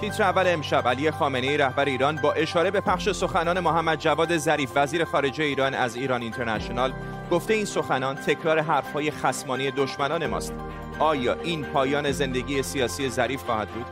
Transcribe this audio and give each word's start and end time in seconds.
تیتر 0.00 0.22
اول 0.22 0.44
امشب 0.46 0.88
علی 0.88 1.10
خامنه 1.10 1.46
ای 1.46 1.56
رهبر 1.56 1.84
ایران 1.84 2.16
با 2.16 2.32
اشاره 2.32 2.70
به 2.70 2.80
پخش 2.80 3.10
سخنان 3.10 3.60
محمد 3.60 3.98
جواد 3.98 4.36
ظریف 4.36 4.70
وزیر 4.74 5.04
خارجه 5.04 5.44
ایران 5.44 5.74
از 5.74 5.96
ایران 5.96 6.22
اینترنشنال 6.22 6.92
گفته 7.30 7.54
این 7.54 7.64
سخنان 7.64 8.14
تکرار 8.16 8.58
حرفهای 8.58 9.10
خصمانی 9.10 9.70
دشمنان 9.70 10.26
ماست. 10.26 10.54
آیا 10.98 11.34
این 11.34 11.64
پایان 11.64 12.12
زندگی 12.12 12.62
سیاسی 12.62 13.08
ظریف 13.08 13.42
خواهد 13.42 13.68
بود؟ 13.68 13.86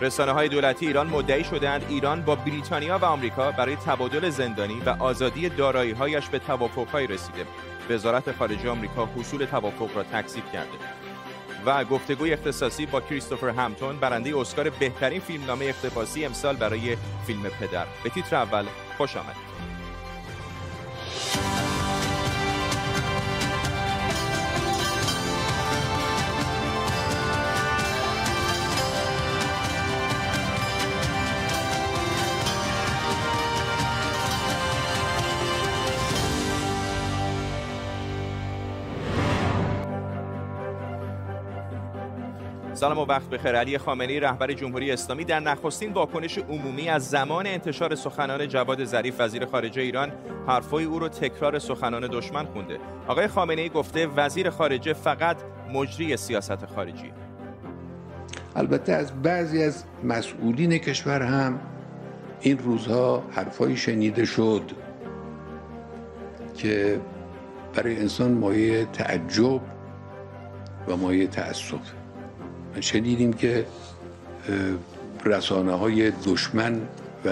رسانه 0.00 0.32
های 0.32 0.48
دولتی 0.48 0.86
ایران 0.86 1.06
مدعی 1.06 1.44
شدهاند 1.44 1.86
ایران 1.88 2.22
با 2.22 2.34
بریتانیا 2.34 2.98
و 2.98 3.04
آمریکا 3.04 3.50
برای 3.50 3.76
تبادل 3.76 4.30
زندانی 4.30 4.80
و 4.86 4.90
آزادی 4.98 5.48
دارایی‌هایش 5.48 6.28
به 6.28 6.38
توافقهایی 6.38 7.06
رسیده. 7.06 7.46
وزارت 7.90 8.32
خارجه 8.32 8.70
آمریکا 8.70 9.08
حصول 9.16 9.44
توافق 9.44 9.96
را 9.96 10.02
تکذیب 10.02 10.44
کرده. 10.52 11.01
و 11.66 11.84
گفتگوی 11.84 12.32
اختصاصی 12.32 12.86
با 12.86 13.00
کریستوفر 13.00 13.48
همتون 13.48 13.96
برنده 13.96 14.38
اسکار 14.38 14.70
بهترین 14.70 15.20
فیلمنامه 15.20 15.64
اقتباسی 15.64 16.24
امسال 16.24 16.56
برای 16.56 16.96
فیلم 17.26 17.42
پدر. 17.42 17.86
به 18.04 18.10
تیتر 18.10 18.36
اول 18.36 18.64
خوش 18.96 19.16
آمدید. 19.16 19.51
سلام 42.82 42.98
و 42.98 43.04
وقت 43.04 43.30
بخیر. 43.30 43.56
علی 43.56 43.78
خامنه‌ای 43.78 44.20
رهبر 44.20 44.52
جمهوری 44.52 44.90
اسلامی. 44.90 45.24
در 45.24 45.40
نخستین 45.40 45.92
واکنش 45.92 46.38
عمومی 46.38 46.88
از 46.88 47.08
زمان 47.08 47.46
انتشار 47.46 47.94
سخنان 47.94 48.48
جواد 48.48 48.84
ظریف 48.84 49.20
وزیر 49.20 49.46
خارجه 49.46 49.82
ایران 49.82 50.12
حرفای 50.46 50.84
او 50.84 50.98
رو 50.98 51.08
تکرار 51.08 51.58
سخنان 51.58 52.08
دشمن 52.12 52.44
خونده. 52.44 52.78
آقای 53.08 53.28
خامنه‌ای 53.28 53.68
گفته 53.68 54.06
وزیر 54.06 54.50
خارجه 54.50 54.92
فقط 54.92 55.36
مجری 55.72 56.16
سیاست 56.16 56.66
خارجی. 56.66 57.12
البته 58.56 58.92
از 58.92 59.22
بعضی 59.22 59.62
از 59.62 59.84
مسئولین 60.04 60.78
کشور 60.78 61.22
هم 61.22 61.60
این 62.40 62.58
روزها 62.58 63.22
حرفایی 63.30 63.76
شنیده 63.76 64.24
شد 64.24 64.62
که 66.56 67.00
برای 67.74 67.96
انسان 67.96 68.32
مایه 68.32 68.84
تعجب 68.84 69.60
و 70.88 70.96
مایه 70.96 71.26
تأسف. 71.26 72.01
شنیدیم 72.80 73.32
که 73.32 73.66
رسانه 75.24 75.72
های 75.72 76.10
دشمن 76.10 76.80
و 77.24 77.30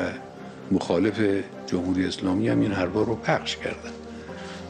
مخالف 0.71 1.21
جمهوری 1.67 2.07
اسلامی 2.07 2.49
هم 2.49 2.61
این 2.61 2.73
حرفا 2.73 3.03
رو 3.03 3.15
پخش 3.15 3.57
کردن. 3.57 3.91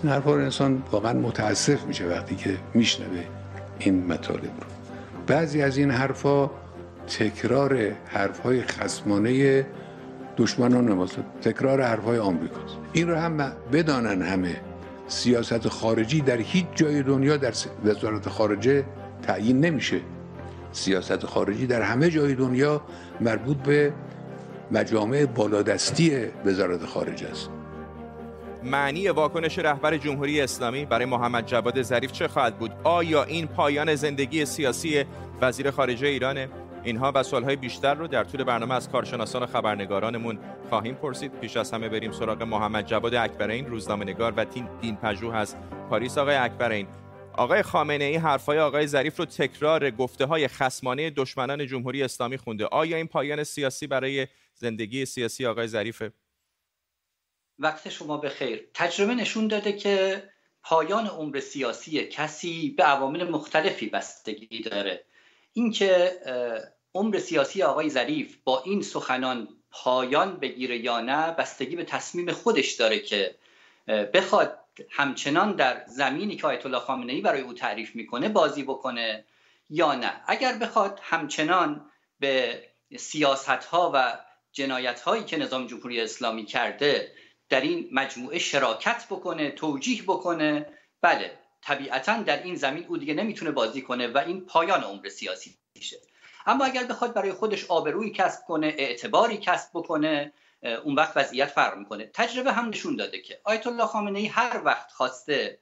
این 0.03 0.13
حرفا 0.13 0.35
رو 0.35 0.43
انسان 0.43 0.83
واقعا 0.93 1.13
متاسف 1.13 1.85
میشه 1.85 2.07
وقتی 2.07 2.37
که 2.37 2.57
میشنوه 2.75 3.25
این 3.79 4.07
مطالب 4.07 4.43
رو. 4.43 4.67
بعضی 5.27 5.63
از 5.63 5.77
این 5.77 5.91
حرفا 5.91 6.51
تکرار 7.07 7.93
حرفهای 8.07 8.63
خسمانه 8.63 9.67
دشمنان 10.37 10.93
ماست 10.93 11.17
تکرار 11.43 11.83
حرفهای 11.83 12.19
آمریکاست. 12.19 12.77
این 12.93 13.09
رو 13.09 13.17
هم 13.17 13.53
بدانن 13.73 14.23
همه. 14.23 14.57
سیاست 15.09 15.69
خارجی 15.69 16.21
در 16.21 16.37
هیچ 16.37 16.67
جای 16.75 17.03
دنیا 17.03 17.37
در 17.37 17.53
وزارت 17.85 18.29
خارجه 18.29 18.85
تعیین 19.23 19.61
نمیشه. 19.61 20.01
سیاست 20.73 21.27
خارجی 21.27 21.67
در 21.67 21.83
همه 21.83 22.11
جای 22.11 22.35
دنیا 22.35 22.83
مربوط 23.21 23.57
به 23.57 23.93
مجامع 24.71 25.25
بالادستی 25.25 26.13
وزارت 26.45 26.87
خارجه 26.87 27.29
است. 27.29 27.51
معنی 28.65 29.09
واکنش 29.09 29.59
رهبر 29.59 29.97
جمهوری 29.97 30.41
اسلامی 30.41 30.85
برای 30.85 31.05
محمد 31.05 31.47
جواد 31.47 31.83
ظریف 31.83 32.13
چه 32.13 32.29
خواهد 32.29 32.59
بود؟ 32.59 32.71
آیا 32.85 33.25
این 33.25 33.47
پایان 33.47 33.95
زندگی 33.95 34.45
سیاسی 34.45 35.05
وزیر 35.41 35.71
خارجه 35.71 36.07
ایرانه 36.07 36.49
اینها 36.83 37.13
و 37.15 37.23
سوالهای 37.23 37.57
بیشتر 37.57 37.95
رو 37.95 38.07
در 38.07 38.25
طول 38.25 38.45
برنامه 38.45 38.75
از 38.75 38.89
کارشناسان 38.89 39.43
و 39.43 39.47
خبرنگارانمون 39.47 40.39
خواهیم 40.69 40.95
پرسید. 40.95 41.33
پیش 41.41 41.57
از 41.57 41.73
همه 41.73 41.89
بریم 41.89 42.13
سراغ 42.13 42.43
محمد 42.43 42.87
جواد 42.87 43.15
اکبرین 43.15 43.67
روزنامه 43.67 44.05
نگار 44.05 44.33
و 44.37 44.45
تین 44.45 44.69
دین 44.81 44.97
پژوه 44.97 45.37
از 45.37 45.57
پاریس 45.91 46.19
آقای 46.19 46.37
اکبرین 46.37 46.87
آقای 47.41 47.63
خامنه 47.63 48.05
ای 48.05 48.17
حرفای 48.17 48.59
آقای 48.59 48.87
ظریف 48.87 49.17
رو 49.17 49.25
تکرار 49.25 49.91
گفته 49.91 50.25
های 50.25 50.49
خسمانه 50.49 51.11
دشمنان 51.11 51.67
جمهوری 51.67 52.03
اسلامی 52.03 52.37
خونده. 52.37 52.67
آیا 52.67 52.97
این 52.97 53.07
پایان 53.07 53.45
سیاسی 53.45 53.87
برای 53.87 54.27
زندگی 54.55 55.05
سیاسی 55.05 55.47
آقای 55.47 55.67
ظریفه؟ 55.67 56.13
وقت 57.59 57.89
شما 57.89 58.17
به 58.17 58.29
خیر 58.29 58.69
تجربه 58.75 59.15
نشون 59.15 59.49
داده 59.49 59.73
که 59.73 60.23
پایان 60.63 61.07
عمر 61.07 61.41
سیاسی 61.41 62.07
کسی 62.07 62.71
به 62.71 62.83
عوامل 62.83 63.31
مختلفی 63.31 63.87
بستگی 63.87 64.63
داره. 64.63 65.05
اینکه 65.53 66.13
عمر 66.95 67.19
سیاسی 67.19 67.63
آقای 67.63 67.91
ظریف 67.91 68.37
با 68.45 68.63
این 68.63 68.83
سخنان 68.83 69.49
پایان 69.71 70.37
بگیره 70.37 70.79
یا 70.79 71.01
نه 71.01 71.33
بستگی 71.33 71.77
به 71.77 71.85
تصمیم 71.85 72.33
خودش 72.33 72.73
داره 72.73 72.99
که 72.99 73.35
بخواد 74.15 74.60
همچنان 74.91 75.57
در 75.57 75.85
زمینی 75.87 76.37
که 76.37 76.47
آیت 76.47 76.67
الله 76.67 76.79
خامنه 76.79 77.13
ای 77.13 77.21
برای 77.21 77.41
او 77.41 77.53
تعریف 77.53 77.97
می‌کنه 77.97 78.29
بازی 78.29 78.63
بکنه 78.63 79.25
یا 79.71 79.95
نه. 79.95 80.13
اگر 80.27 80.59
بخواد 80.59 81.01
همچنان 81.03 81.91
به 82.21 82.63
سیاست 82.99 83.49
ها 83.49 83.91
و 83.95 84.19
جنایت 84.53 85.01
هایی 85.01 85.25
که 85.25 85.37
نظام 85.37 85.67
جمهوری 85.67 86.01
اسلامی 86.01 86.45
کرده 86.45 87.13
در 87.49 87.61
این 87.61 87.89
مجموعه 87.93 88.39
شراکت 88.39 89.07
بکنه 89.11 89.51
توجیه 89.51 90.03
بکنه 90.03 90.67
بله 91.03 91.39
طبیعتا 91.63 92.23
در 92.23 92.43
این 92.43 92.55
زمین 92.55 92.87
او 92.87 92.97
دیگه 92.97 93.15
نمی‌تونه 93.15 93.51
بازی 93.51 93.83
کنه 93.83 94.09
و 94.09 94.19
این 94.19 94.47
پایان 94.47 94.83
عمر 94.83 95.09
سیاسی 95.09 95.59
میشه. 95.75 95.97
اما 96.47 96.65
اگر 96.65 96.85
بخواد 96.85 97.15
برای 97.15 97.33
خودش 97.33 97.65
آبرویی 97.65 98.11
کسب 98.11 98.41
کنه 98.47 98.75
اعتباری 98.79 99.37
کسب 99.37 99.71
بکنه 99.75 100.33
اون 100.63 100.95
وقت 100.95 101.17
وضعیت 101.17 101.49
فرق 101.49 101.79
می‌کنه. 101.79 102.11
تجربه 102.15 102.53
هم 102.53 102.69
نشون 102.69 102.97
داده 102.97 103.21
که 103.21 103.41
آیت 103.45 103.67
الله 103.67 103.87
خامنه 103.87 104.19
ای 104.19 104.27
هر 104.27 104.63
وقت 104.65 104.93
خواسته 104.93 105.59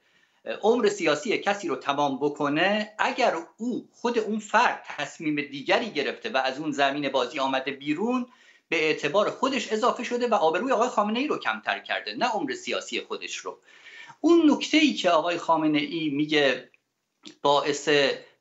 عمر 0.61 0.89
سیاسی 0.89 1.37
کسی 1.37 1.67
رو 1.67 1.75
تمام 1.75 2.17
بکنه 2.17 2.93
اگر 2.99 3.35
او 3.57 3.89
خود 3.91 4.19
اون 4.19 4.39
فرد 4.39 4.83
تصمیم 4.87 5.35
دیگری 5.35 5.89
گرفته 5.89 6.29
و 6.29 6.37
از 6.37 6.59
اون 6.59 6.71
زمین 6.71 7.09
بازی 7.09 7.39
آمده 7.39 7.71
بیرون 7.71 8.25
به 8.69 8.75
اعتبار 8.85 9.29
خودش 9.29 9.71
اضافه 9.73 10.03
شده 10.03 10.27
و 10.27 10.33
آبروی 10.33 10.71
آقای 10.71 10.89
خامنه 10.89 11.19
ای 11.19 11.27
رو 11.27 11.37
کمتر 11.37 11.79
کرده 11.79 12.15
نه 12.15 12.25
عمر 12.25 12.53
سیاسی 12.53 13.01
خودش 13.01 13.35
رو. 13.35 13.59
اون 14.21 14.51
نکته 14.51 14.77
ای 14.77 14.93
که 14.93 15.09
آقای 15.09 15.37
خامنه 15.37 15.79
ای 15.79 16.09
میگه 16.09 16.71
باعث 17.41 17.89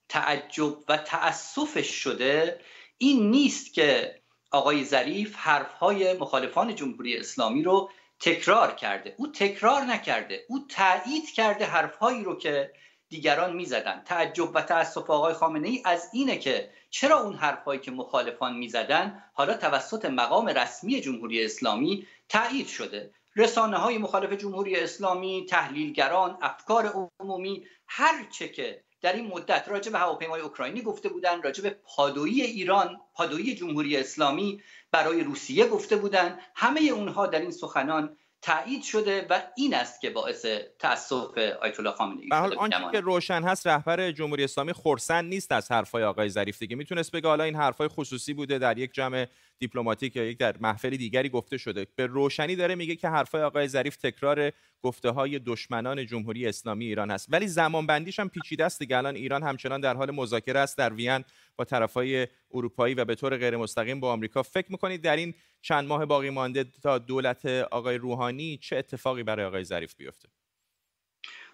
تعجب 0.08 0.76
و 0.88 0.96
تأسفش 0.96 1.90
شده 1.90 2.60
این 2.98 3.30
نیست 3.30 3.74
که 3.74 4.17
آقای 4.50 4.84
ظریف 4.84 5.36
حرفهای 5.36 6.12
مخالفان 6.12 6.74
جمهوری 6.74 7.16
اسلامی 7.16 7.62
رو 7.62 7.90
تکرار 8.20 8.74
کرده. 8.74 9.14
او 9.18 9.26
تکرار 9.32 9.82
نکرده. 9.82 10.44
او 10.48 10.66
تایید 10.68 11.30
کرده 11.30 11.64
حرفهایی 11.64 12.24
رو 12.24 12.36
که 12.38 12.72
دیگران 13.08 13.56
می‌زدن. 13.56 14.02
تعجب 14.06 14.50
و 14.54 14.62
تاسف 14.62 15.10
آقای 15.10 15.34
خامنه 15.34 15.68
ای 15.68 15.82
از 15.84 16.10
اینه 16.12 16.38
که 16.38 16.70
چرا 16.90 17.20
اون 17.20 17.34
حرفهایی 17.34 17.80
که 17.80 17.90
مخالفان 17.90 18.56
می‌زدن 18.56 19.24
حالا 19.32 19.54
توسط 19.54 20.04
مقام 20.04 20.46
رسمی 20.46 21.00
جمهوری 21.00 21.44
اسلامی 21.44 22.06
تایید 22.28 22.66
شده. 22.66 23.10
رسانه 23.36 23.76
های 23.76 23.98
مخالف 23.98 24.32
جمهوری 24.32 24.76
اسلامی 24.76 25.46
تحلیلگران 25.48 26.38
افکار 26.42 27.10
عمومی 27.20 27.64
هر 27.86 28.24
چه 28.30 28.48
که 28.48 28.84
در 29.00 29.12
این 29.12 29.26
مدت 29.26 29.68
راجع 29.68 29.92
به 29.92 29.98
هواپیمای 29.98 30.40
اوکراینی 30.40 30.82
گفته 30.82 31.08
بودن 31.08 31.42
راجع 31.42 31.62
به 31.62 31.70
پادویی 31.96 32.42
ایران 32.42 33.00
پادویی 33.14 33.54
جمهوری 33.54 33.96
اسلامی 33.96 34.62
برای 34.92 35.24
روسیه 35.24 35.66
گفته 35.66 35.96
بودن. 35.96 36.38
همه 36.54 36.80
اونها 36.80 37.26
در 37.26 37.40
این 37.40 37.50
سخنان 37.50 38.16
تایید 38.42 38.82
شده 38.82 39.26
و 39.30 39.42
این 39.56 39.74
است 39.74 40.00
که 40.00 40.10
باعث 40.10 40.46
تاسف 40.78 41.38
آیت 41.38 41.80
الله 41.80 41.92
خامنه 41.92 42.20
ای 42.20 42.28
حال 42.32 42.58
آنچه 42.58 42.76
که 42.92 43.00
روشن 43.00 43.42
هست 43.42 43.66
رهبر 43.66 44.10
جمهوری 44.10 44.44
اسلامی 44.44 44.72
خرسند 44.72 45.24
نیست 45.24 45.52
از 45.52 45.72
حرفای 45.72 46.04
آقای 46.04 46.28
ظریف. 46.28 46.58
دیگه 46.58 46.76
می‌تونست 46.76 47.12
بگه 47.12 47.28
حالا 47.28 47.44
این 47.44 47.56
حرفای 47.56 47.88
خصوصی 47.88 48.34
بوده 48.34 48.58
در 48.58 48.78
یک 48.78 48.92
جمع 48.92 49.26
دیپلماتیک 49.58 50.16
یا 50.16 50.24
یک 50.24 50.38
در 50.38 50.56
محفل 50.60 50.96
دیگری 50.96 51.28
گفته 51.28 51.58
شده. 51.58 51.86
به 51.96 52.06
روشنی 52.06 52.56
داره 52.56 52.74
میگه 52.74 52.96
که 52.96 53.08
حرفای 53.08 53.42
آقای 53.42 53.68
ظریف 53.68 53.96
تکرار 53.96 54.52
گفته 54.82 55.10
های 55.10 55.38
دشمنان 55.38 56.06
جمهوری 56.06 56.46
اسلامی 56.46 56.86
ایران 56.86 57.10
است 57.10 57.26
ولی 57.30 57.46
زمان 57.46 57.86
بندیش 57.86 58.20
هم 58.20 58.28
پیچیده 58.28 58.64
است 58.64 58.78
دیگه. 58.78 58.96
الان 58.96 59.16
ایران 59.16 59.42
همچنان 59.42 59.80
در 59.80 59.96
حال 59.96 60.10
مذاکره 60.10 60.60
است 60.60 60.78
در 60.78 60.92
وین 60.92 61.24
با 61.56 61.64
طرفای 61.64 62.26
اروپایی 62.54 62.94
و 62.94 63.04
به 63.04 63.14
طور 63.14 63.36
غیر 63.36 63.56
مستقیم 63.56 64.00
با 64.00 64.12
آمریکا. 64.12 64.42
فکر 64.42 64.72
می‌کنید 64.72 65.02
در 65.02 65.16
این 65.16 65.34
چند 65.62 65.88
ماه 65.88 66.06
باقی 66.06 66.30
مانده 66.30 66.64
تا 66.82 66.98
دولت 66.98 67.46
آقای 67.46 67.98
روحانی 67.98 68.58
چه 68.62 68.76
اتفاقی 68.76 69.22
برای 69.22 69.46
آقای 69.46 69.64
ظریف 69.64 69.94
بیفته؟ 69.96 70.28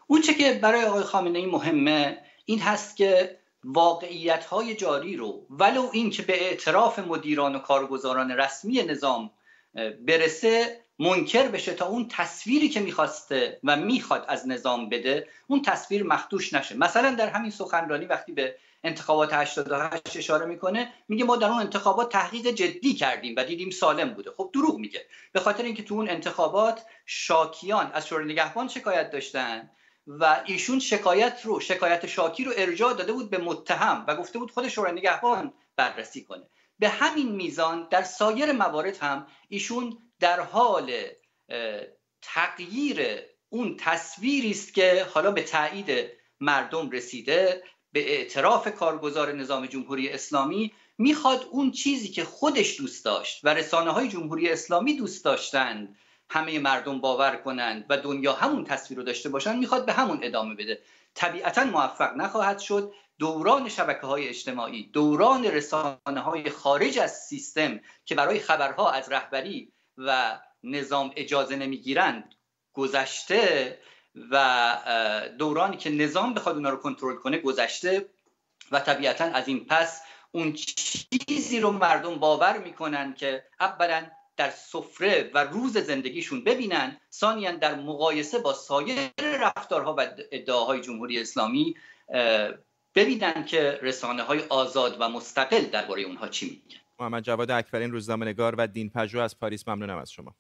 اون 0.07 0.21
چه 0.21 0.35
که 0.35 0.59
برای 0.63 0.85
آقای 0.85 1.03
خامنه 1.03 1.39
ای 1.39 1.47
مهمه 1.47 2.19
این 2.45 2.61
هست 2.61 2.97
که 2.97 3.39
واقعیت 3.65 4.45
های 4.45 4.75
جاری 4.75 5.17
رو 5.17 5.47
ولو 5.51 5.89
اینکه 5.93 6.23
به 6.23 6.43
اعتراف 6.43 6.99
مدیران 6.99 7.57
و 7.57 7.59
کارگزاران 7.59 8.31
رسمی 8.31 8.83
نظام 8.83 9.31
برسه 10.07 10.81
منکر 10.99 11.49
بشه 11.49 11.75
تا 11.75 11.87
اون 11.87 12.09
تصویری 12.11 12.69
که 12.69 12.81
می‌خواسته 12.81 13.61
و 13.65 13.77
می‌خواد 13.77 14.25
از 14.29 14.49
نظام 14.49 14.89
بده 14.89 15.29
اون 15.47 15.63
تصویر 15.63 16.03
مخدوش 16.03 16.53
نشه. 16.53 16.77
مثلا 16.77 17.15
در 17.15 17.29
همین 17.29 17.51
سخنرانی 17.51 18.05
وقتی 18.05 18.33
به 18.33 18.57
انتخابات 18.85 19.33
88 19.33 20.17
اشاره 20.17 20.47
می‌کنه 20.47 20.93
میگه 21.09 21.25
ما 21.25 21.37
در 21.37 21.49
اون 21.49 21.61
انتخابات 21.61 22.13
تحقیق 22.13 22.47
جدی 22.47 22.95
کردیم 22.95 23.35
و 23.37 23.45
دیدیم 23.45 23.71
سالم 23.71 24.15
بوده. 24.15 24.31
خب 24.37 24.51
دروغ 24.53 24.79
میگه. 24.79 25.07
به 25.33 25.41
خاطر 25.41 25.63
اینکه 25.63 25.83
تو 25.83 25.95
اون 25.95 26.11
انتخابات 26.11 26.83
شاکیان 27.07 27.91
از 27.95 28.07
شورای 28.07 28.27
نگهبان 28.27 28.69
شکایت 28.69 29.11
داشتن 29.11 29.71
و 30.07 30.43
ایشون 30.47 30.79
شکایت 30.79 31.41
رو 31.45 31.61
شکایت 31.61 32.07
شاکی 32.07 32.45
رو 32.45 32.53
ارجاع 32.57 32.95
داده 32.95 33.13
بود 33.13 33.31
به 33.31 33.39
متهم 33.39 34.05
و 34.09 34.17
گفته 34.17 34.39
بود 34.39 34.51
خود 34.51 34.69
شورای 34.69 34.93
نگهبان 34.93 35.53
بررسی 35.77 36.25
کنه. 36.25 36.49
به 36.79 36.89
همین 36.89 37.29
میزان 37.29 37.89
در 37.91 38.03
سایر 38.03 38.53
موارد 38.53 38.97
هم 38.97 39.27
ایشون 39.49 39.99
در 40.21 40.41
حال 40.41 40.93
تغییر 42.23 43.21
اون 43.49 43.77
تصویری 43.77 44.51
است 44.51 44.75
که 44.75 45.07
حالا 45.15 45.31
به 45.31 45.43
تایید 45.43 46.11
مردم 46.41 46.91
رسیده 46.91 47.63
به 47.93 48.13
اعتراف 48.13 48.75
کارگزار 48.75 49.33
نظام 49.33 49.67
جمهوری 49.67 50.09
اسلامی 50.09 50.73
می‌خواد 50.99 51.49
اون 51.51 51.71
چیزی 51.71 52.09
که 52.09 52.25
خودش 52.25 52.81
دوست 52.81 53.05
داشت 53.05 53.41
و 53.45 53.55
رسانه 53.55 53.91
های 53.91 54.09
جمهوری 54.09 54.51
اسلامی 54.51 54.97
دوست 54.97 55.25
داشتند 55.25 55.97
همه 56.31 56.59
مردم 56.59 57.01
باور 57.01 57.37
کنند 57.37 57.87
و 57.89 57.97
دنیا 57.97 58.33
همون 58.33 58.65
تصویر 58.65 58.99
رو 58.99 59.05
داشته 59.05 59.29
باشند 59.29 59.59
می‌خواد 59.59 59.87
به 59.87 59.93
همون 59.93 60.19
ادامه 60.23 60.55
بده. 60.55 60.83
طبیعتا 61.15 61.65
موفق 61.65 62.17
نخواهد 62.17 62.59
شد. 62.59 62.93
دوران 63.19 63.69
شبکه 63.69 64.07
های 64.07 64.29
اجتماعی 64.29 64.91
دوران 64.93 65.45
رسانه 65.45 66.21
های 66.21 66.51
خارج 66.51 66.99
از 66.99 67.19
سیستم 67.19 67.81
که 68.05 68.15
برای 68.15 68.39
خبرها 68.39 68.91
از 68.91 69.13
رهبری 69.13 69.73
و 69.99 70.39
نظام 70.65 71.13
اجازه 71.17 71.57
نمی‌گیرند 71.57 72.35
گذشته 72.73 73.79
و 74.31 74.77
دورانی 75.39 75.77
که 75.77 75.91
نظام 75.91 76.35
بخواد 76.35 76.55
اونا 76.55 76.71
رو 76.71 76.77
کنترل 76.77 77.17
کنه 77.17 77.39
گذشته 77.39 78.09
و 78.73 78.81
طبیعتا 78.81 79.25
از 79.25 79.49
این 79.49 79.65
پس 79.65 80.03
اون 80.33 80.53
چیزی 80.53 81.61
رو 81.61 81.71
مردم 81.71 82.15
باور 82.15 82.59
می‌کنن 82.59 83.15
که 83.15 83.45
اولا 83.61 84.07
در 84.37 84.51
سفره 84.51 85.31
و 85.35 85.45
روز 85.45 85.79
زندگیشون 85.79 86.45
ببینن 86.45 87.01
ثانیا 87.13 87.53
در 87.53 87.75
مقایسه 87.75 88.39
با 88.39 88.53
سایر 88.53 89.11
رفتارها 89.19 89.95
و 89.99 90.09
ادعاهای 90.33 90.81
جمهوری 90.81 91.21
اسلامی 91.21 91.75
ببینن 92.95 93.45
که 93.45 93.79
رسانه 93.83 94.23
های 94.23 94.41
آزاد 94.41 94.97
و 95.01 95.09
مستقل 95.09 95.65
درباره 95.65 96.03
اونها 96.03 96.29
چی 96.29 96.47
میگن. 96.47 96.81
محمد 96.99 97.23
جواد 97.23 97.51
اکبرین 97.51 97.91
روزنامه 97.91 98.27
نگار 98.27 98.55
و 98.59 98.67
دین 98.67 98.91
پژوه 98.91 99.23
از 99.23 99.39
پاریس 99.39 99.69
ممنونم 99.69 99.99
از 99.99 100.11
شما. 100.11 100.35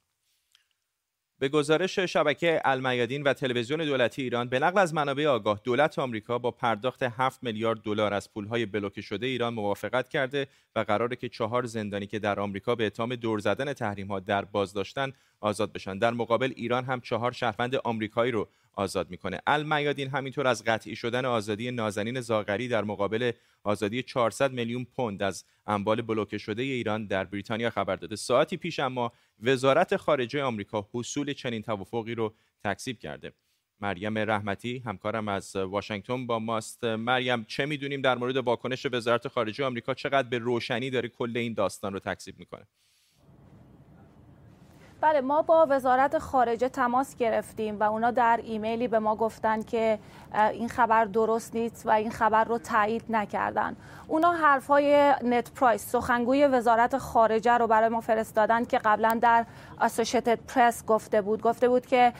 به 1.39 1.49
گزارش 1.49 1.99
شبکه 1.99 2.61
المیادین 2.65 3.23
و 3.23 3.33
تلویزیون 3.33 3.85
دولتی 3.85 4.23
ایران 4.23 4.49
به 4.49 4.59
نقل 4.59 4.79
از 4.79 4.95
منابع 4.95 5.27
آگاه 5.27 5.61
دولت 5.65 5.99
آمریکا 5.99 6.39
با 6.39 6.51
پرداخت 6.51 7.03
7 7.03 7.43
میلیارد 7.43 7.83
دلار 7.83 8.15
از 8.15 8.33
پولهای 8.33 8.67
بلوکه 8.67 9.01
شده 9.01 9.27
ایران 9.27 9.55
موافقت 9.55 10.09
کرده 10.09 10.47
و 10.77 10.81
قراره 10.81 11.17
که 11.17 11.29
چهار 11.29 11.67
زندانی 11.67 12.07
که 12.07 12.19
در 12.19 12.41
آمریکا 12.41 12.75
به 12.75 12.87
اتهام 12.87 13.15
دور 13.15 13.39
زدن 13.39 13.73
تحریم 13.73 14.07
ها 14.07 14.21
در 14.21 14.45
بازداشتن 14.45 15.13
آزاد 15.41 15.73
بشن. 15.73 15.99
در 15.99 16.11
مقابل 16.11 16.53
ایران 16.57 16.85
هم 16.85 17.01
چهار 17.01 17.33
شهروند 17.33 17.75
آمریکایی 17.77 18.33
رو 18.33 18.49
آزاد 18.75 19.11
می‌کنه. 19.11 19.41
المیادین 19.47 20.09
همینطور 20.09 20.47
از 20.47 20.65
قطعی 20.65 20.97
شدن 20.97 21.25
آزادی 21.25 21.71
نازنین 21.71 22.21
زاغری 22.21 22.69
در 22.69 22.85
مقابل 22.85 23.33
آزادی 23.65 24.03
400 24.03 24.53
میلیون 24.53 24.87
پوند 24.97 25.23
از 25.23 25.45
اموال 25.67 26.03
بلوکه 26.03 26.39
شده 26.39 26.63
ایران 26.63 27.07
در 27.07 27.25
بریتانیا 27.25 27.71
خبر 27.71 27.97
داده. 27.97 28.17
ساعتی 28.17 28.57
پیش 28.57 28.81
اما 28.81 29.13
وزارت 29.43 29.97
خارجه 29.97 30.43
آمریکا 30.43 30.89
حصول 30.93 31.33
چنین 31.33 31.63
توافقی 31.63 32.15
رو 32.15 32.35
تکذیب 32.65 32.99
کرده. 32.99 33.33
مریم 33.81 34.19
رحمتی 34.19 34.79
همکارم 34.79 35.29
از 35.29 35.57
واشنگتن 35.57 36.27
با 36.27 36.39
ماست. 36.39 36.85
مریم 36.85 37.45
چه 37.45 37.67
می‌دونیم 37.67 38.01
در 38.01 38.19
مورد 38.19 38.37
واکنش 38.37 38.87
وزارت 38.93 39.29
خارجه 39.29 39.65
آمریکا 39.65 39.95
چقدر 39.95 40.29
به 40.29 40.39
روشنی 40.39 40.91
داره 40.91 41.09
کل 41.09 41.37
این 41.37 41.55
داستان 41.55 41.93
رو 41.93 41.99
تکذیب 41.99 42.39
می‌کنه؟ 42.39 42.67
بله 45.05 45.21
ما 45.21 45.43
با 45.43 45.67
وزارت 45.71 46.19
خارجه 46.19 46.69
تماس 46.69 47.17
گرفتیم 47.17 47.81
و 47.81 47.83
اونا 47.83 48.11
در 48.11 48.41
ایمیلی 48.43 48.89
به 48.89 48.99
ما 48.99 49.17
گفتن 49.17 49.63
که 49.63 49.99
این 50.53 50.69
خبر 50.69 51.05
درست 51.05 51.55
نیست 51.55 51.87
و 51.87 51.91
این 51.91 52.11
خبر 52.11 52.45
رو 52.45 52.59
تایید 52.59 53.05
نکردن. 53.09 53.77
اونا 54.09 54.33
حرفای 54.33 55.15
نت 55.23 55.51
پرایس 55.53 55.91
سخنگوی 55.91 56.47
وزارت 56.47 56.99
خارجه 56.99 57.53
رو 57.53 57.67
برای 57.67 57.89
ما 57.89 58.01
فرستادن 58.01 58.65
که 58.65 58.79
قبلا 58.79 59.19
در 59.23 59.47
اسوشیتد 59.81 60.39
پرس 60.49 60.87
گفته 60.87 61.23
بود. 61.23 61.43
گفته 61.43 61.69
بود 61.69 61.87
که 61.87 62.13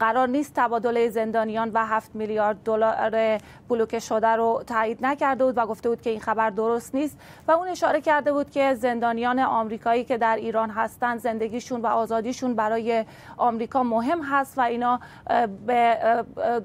قرار 0.00 0.28
نیست 0.28 0.52
تبادل 0.54 1.08
زندانیان 1.08 1.70
و 1.74 1.86
7 1.86 2.14
میلیارد 2.14 2.62
دلار 2.64 3.38
بلوکه 3.68 3.98
شده 3.98 4.26
رو 4.26 4.62
تایید 4.66 5.06
نکرده 5.06 5.44
بود 5.44 5.58
و 5.58 5.66
گفته 5.66 5.88
بود 5.88 6.02
که 6.02 6.10
این 6.10 6.20
خبر 6.20 6.50
درست 6.50 6.94
نیست. 6.94 7.18
و 7.48 7.52
اون 7.52 7.68
اشاره 7.68 8.00
کرده 8.00 8.32
بود 8.32 8.50
که 8.50 8.74
زندانیان 8.74 9.38
آمریکایی 9.38 10.04
که 10.04 10.18
در 10.18 10.36
ایران 10.36 10.70
هستند 10.70 11.18
زندگیشون 11.18 11.80
و 11.80 11.86
آزادیشون 12.30 12.54
برای 12.54 13.04
آمریکا 13.36 13.82
مهم 13.82 14.22
هست 14.22 14.58
و 14.58 14.60
اینا 14.60 15.00
به 15.66 15.98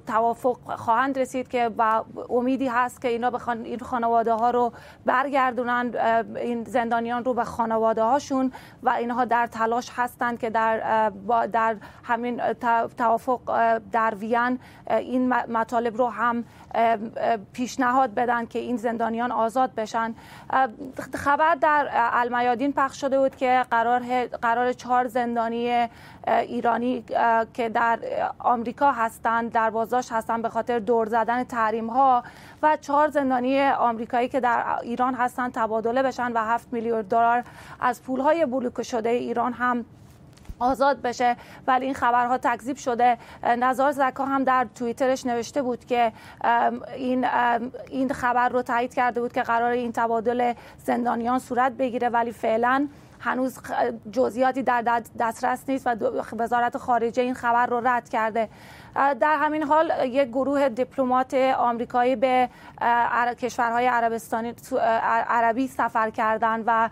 توافق 0.08 0.58
خواهند 0.76 1.20
رسید 1.20 1.48
که 1.48 1.72
و 1.78 2.04
امیدی 2.30 2.68
هست 2.68 3.02
که 3.02 3.08
اینا 3.08 3.30
بخوان 3.30 3.64
این 3.64 3.80
خانواده 3.80 4.34
ها 4.34 4.50
رو 4.50 4.74
برگردونن 5.06 5.92
این 6.36 6.64
زندانیان 6.64 7.26
رو 7.26 7.34
به 7.34 7.44
خانواده 7.44 8.04
هاشون 8.04 8.52
و 8.84 8.90
اینها 8.90 9.26
در 9.26 9.48
تلاش 9.48 9.92
هستند 9.96 10.40
که 10.40 10.50
در 10.50 11.10
در 11.52 11.76
همین 12.04 12.42
توافق 12.98 13.40
در 13.92 14.16
وین 14.16 14.60
این 14.90 15.30
مطالب 15.34 15.98
رو 15.98 16.08
هم 16.08 16.44
پیشنهاد 17.54 18.14
بدن 18.14 18.46
که 18.46 18.60
این 18.60 18.78
زندانیان 18.78 19.32
آزاد 19.32 19.76
بشن. 19.76 20.16
خبر 21.14 21.56
در 21.56 21.88
المیادین 21.92 22.74
پخش 22.74 23.02
شده 23.02 23.20
بود 23.20 23.36
که 23.36 23.66
قرار 23.72 24.26
قرار 24.26 24.74
چهار 24.74 25.08
زندانی 25.08 25.45
ایرانی 26.28 27.04
که 27.54 27.70
در 27.70 28.00
آمریکا 28.40 28.92
هستند 28.92 29.52
در 29.52 29.70
بازداشت 29.70 30.12
هستند 30.12 30.42
به 30.42 30.50
خاطر 30.50 30.80
دور 30.80 31.08
زدن 31.08 31.44
تحریم 31.44 31.90
ها 31.90 32.24
و 32.62 32.78
چهار 32.78 33.10
زندانی 33.10 33.62
آمریکایی 33.62 34.28
که 34.28 34.40
در 34.40 34.80
ایران 34.82 35.14
هستند 35.14 35.52
تبادله 35.52 36.04
بشن 36.04 36.32
و 36.32 36.38
هفت 36.38 36.74
میلیارد 36.74 37.08
دلار 37.08 37.44
از 37.80 38.04
پولهای 38.04 38.46
بلوکه 38.46 38.84
شده 38.84 39.10
ایران 39.10 39.54
هم 39.54 39.86
آزاد 40.60 41.02
بشه. 41.02 41.36
ولی 41.68 41.86
این 41.86 41.94
خبرها 41.94 42.38
تکذیب 42.38 42.78
شده. 42.78 43.18
نظار 43.44 43.92
زکا 43.92 44.26
هم 44.26 44.44
در 44.44 44.68
توییترش 44.76 45.26
نوشته 45.26 45.62
بود 45.62 45.86
که 45.86 46.12
این 46.96 47.26
این 47.90 48.14
خبر 48.14 48.50
رو 48.50 48.62
تایید 48.62 48.94
کرده 48.94 49.22
بود 49.22 49.34
که 49.34 49.42
قرار 49.42 49.72
این 49.72 49.92
تبادل 49.92 50.54
زندانیان 50.78 51.40
صورت 51.40 51.72
بگیره. 51.72 52.10
ولی 52.10 52.32
فعلا 52.32 52.88
هنوز 53.20 53.60
جزئیاتی 54.12 54.64
در 54.64 55.04
دسترس 55.20 55.64
نیست 55.68 55.88
و 55.88 55.96
وزارت 56.38 56.78
خارجه 56.78 57.24
این 57.24 57.34
خبر 57.34 57.66
رو 57.66 57.88
رد 57.88 58.10
کرده. 58.10 58.50
در 58.96 59.38
همین 59.38 59.64
حال 59.64 59.92
یک 60.06 60.28
گروه 60.28 60.70
دیپلمات 60.70 61.34
آمریکایی 61.58 62.16
به 62.16 62.50
کشورهای 63.40 63.88
عربستانی 63.88 64.54
عربی 65.28 65.68
سفر 65.68 66.10
کردن 66.10 66.64
و 66.68 66.90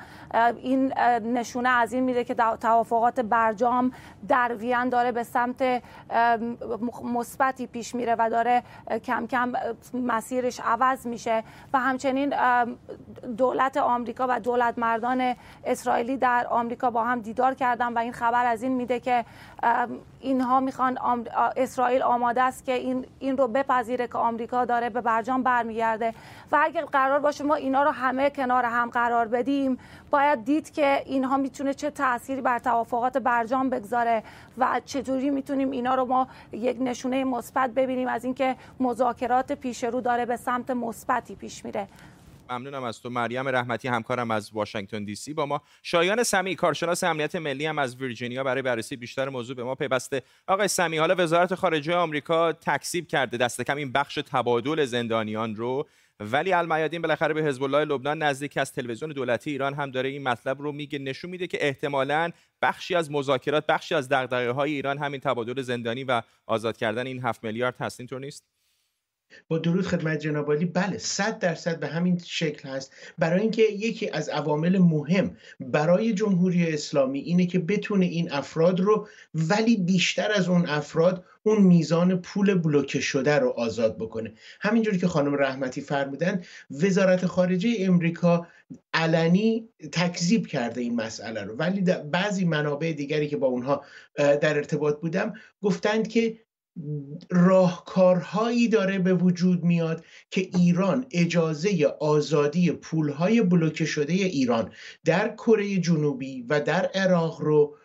این 0.57 0.93
نشونه 1.19 1.69
از 1.69 1.93
این 1.93 2.03
میده 2.03 2.23
که 2.23 2.33
توافقات 2.33 3.19
برجام 3.19 3.91
در 4.27 4.55
وین 4.55 4.89
داره 4.89 5.11
به 5.11 5.23
سمت 5.23 5.83
مثبتی 7.03 7.67
پیش 7.67 7.95
میره 7.95 8.15
و 8.19 8.29
داره 8.29 8.63
کم 9.03 9.27
کم 9.27 9.53
مسیرش 9.93 10.59
عوض 10.59 11.07
میشه 11.07 11.43
و 11.73 11.79
همچنین 11.79 12.33
دولت 13.37 13.77
آمریکا 13.77 14.27
و 14.29 14.39
دولت 14.39 14.77
مردان 14.77 15.35
اسرائیلی 15.65 16.17
در 16.17 16.47
آمریکا 16.49 16.91
با 16.91 17.03
هم 17.03 17.19
دیدار 17.19 17.53
کردن 17.53 17.93
و 17.93 17.97
این 17.97 18.13
خبر 18.13 18.45
از 18.45 18.63
این 18.63 18.71
میده 18.71 18.99
که 18.99 19.25
اینها 20.23 20.59
می‌خوان 20.59 20.97
اسرائیل 21.57 22.01
آماده 22.01 22.41
است 22.41 22.65
که 22.65 22.73
این 22.73 23.05
این 23.19 23.37
رو 23.37 23.47
بپذیره 23.47 24.07
که 24.07 24.17
آمریکا 24.17 24.65
داره 24.65 24.89
به 24.89 25.01
برجام 25.01 25.43
برمیگرده. 25.43 26.13
و 26.51 26.59
اگر 26.61 26.85
قرار 26.85 27.19
باشه 27.19 27.43
ما 27.43 27.55
اینا 27.55 27.83
رو 27.83 27.91
همه 27.91 28.29
کنار 28.29 28.65
هم 28.65 28.89
قرار 28.89 29.27
بدیم 29.27 29.77
باید 30.11 30.45
دید 30.45 30.71
که 30.71 31.03
اینها 31.05 31.37
می‌تونه 31.37 31.73
چه 31.73 31.91
تأثیری 31.91 32.41
بر 32.41 32.59
توافقات 32.59 33.17
برجام 33.17 33.69
بگذاره 33.69 34.23
و 34.57 34.81
چطوری 34.85 35.29
می‌تونیم 35.29 35.71
اینا 35.71 35.95
رو 35.95 36.05
ما 36.05 36.27
یک 36.51 36.77
نشونه 36.81 37.23
مثبت 37.23 37.69
ببینیم 37.69 38.07
از 38.07 38.23
اینکه 38.23 38.55
مذاکرات 38.79 39.51
پیش 39.51 39.83
رو 39.83 40.01
داره 40.01 40.25
به 40.25 40.37
سمت 40.37 40.71
مثبتی 40.71 41.35
پیش 41.35 41.65
میره. 41.65 41.87
ممنونم 42.49 42.83
از 42.83 43.01
تو. 43.01 43.09
مریم 43.09 43.47
رحمتی 43.47 43.87
همکارم 43.87 44.31
از 44.31 44.51
واشنگتن 44.53 45.03
دی 45.03 45.15
سی 45.15 45.33
با 45.33 45.45
ما. 45.45 45.61
شایان 45.83 46.23
سمی 46.23 46.55
کارشناس 46.55 47.03
امنیت 47.03 47.35
ملی 47.35 47.65
هم 47.65 47.79
از 47.79 47.95
ویرجینیا 47.95 48.43
برای 48.43 48.61
بررسی 48.61 48.95
بیشتر 48.95 49.29
موضوع 49.29 49.55
به 49.55 49.63
ما 49.63 49.75
پیوسته. 49.75 50.21
آقای 50.47 50.67
سمی 50.67 50.97
حالا 50.97 51.15
وزارت 51.17 51.55
خارجه 51.55 51.95
آمریکا 51.95 52.53
تکسیب 52.53 53.07
کرده. 53.07 53.37
دست 53.37 53.61
کم 53.61 53.77
این 53.77 53.91
بخش 53.91 54.15
تبادل 54.15 54.85
زندانیان 54.85 55.55
رو. 55.55 55.87
ولی 56.19 56.53
المیادین 56.53 57.01
بالاخره 57.01 57.33
به 57.33 57.43
حزب 57.43 57.63
الله 57.63 57.85
لبنان 57.85 58.23
نزدیک 58.23 58.57
از 58.57 58.73
تلویزیون 58.73 59.11
دولتی 59.11 59.51
ایران 59.51 59.73
هم 59.73 59.91
داره 59.91 60.09
این 60.09 60.23
مطلب 60.23 60.61
رو 60.61 60.71
میگه. 60.71 60.99
نشون 60.99 61.31
میده 61.31 61.47
که 61.47 61.67
احتمالا 61.67 62.31
بخشی 62.61 62.95
از 62.95 63.11
مذاکرات 63.11 63.65
بخشی 63.65 63.95
از 63.95 64.09
دغدغه 64.09 64.51
های 64.51 64.71
ایران 64.71 64.97
همین 64.97 65.19
تبادل 65.19 65.61
زندانی 65.61 66.03
و 66.03 66.21
آزاد 66.45 66.77
کردن 66.77 67.07
این 67.07 67.23
هفت 67.23 67.43
میلیارد 67.43 67.75
هست. 67.79 67.99
اینطور 67.99 68.19
نیست؟ 68.19 68.43
با 69.47 69.57
درود 69.57 69.85
خدمت 69.85 70.19
جناب 70.19 70.73
بله 70.73 70.97
صد 70.97 71.39
درصد 71.39 71.79
به 71.79 71.87
همین 71.87 72.21
شکل 72.25 72.69
هست. 72.69 72.93
برای 73.17 73.41
اینکه 73.41 73.61
یکی 73.61 74.09
از 74.09 74.29
عوامل 74.29 74.77
مهم 74.77 75.37
برای 75.59 76.13
جمهوری 76.13 76.73
اسلامی 76.73 77.19
اینه 77.19 77.45
که 77.45 77.59
بتونه 77.59 78.05
این 78.05 78.31
افراد 78.31 78.79
رو 78.79 79.07
ولی 79.33 79.77
بیشتر 79.77 80.31
از 80.31 80.49
اون 80.49 80.65
افراد 80.65 81.25
اون 81.43 81.61
میزان 81.61 82.21
پول 82.21 82.55
بلوکه 82.55 82.99
شده 82.99 83.39
رو 83.39 83.49
آزاد 83.49 83.97
بکنه. 83.97 84.33
همینجوری 84.61 84.97
که 84.97 85.07
خانم 85.07 85.35
رحمتی 85.35 85.81
فرمودن 85.81 86.43
وزارت 86.71 87.25
خارجه 87.25 87.75
امریکا 87.79 88.47
علنی 88.93 89.69
تکذیب 89.91 90.47
کرده 90.47 90.81
این 90.81 90.95
مسئله 90.95 91.43
رو. 91.43 91.55
ولی 91.55 91.81
بعضی 92.11 92.45
منابع 92.45 92.91
دیگری 92.91 93.27
که 93.27 93.37
با 93.37 93.47
اونها 93.47 93.83
در 94.15 94.57
ارتباط 94.57 94.99
بودم 94.99 95.33
گفتند 95.61 96.07
که 96.07 96.37
راهکارهایی 97.29 98.67
داره 98.67 98.99
به 98.99 99.13
وجود 99.13 99.63
میاد 99.63 100.05
که 100.31 100.41
ایران 100.41 101.05
اجازه 101.11 101.95
آزادی 101.99 102.71
پولهای 102.71 103.41
بلوکه 103.41 103.85
شده 103.85 104.13
ایران 104.13 104.71
در 105.05 105.35
کره 105.35 105.77
جنوبی 105.77 106.41
و 106.41 106.61
در 106.61 106.85
عراق 106.85 107.41
رو 107.41 107.77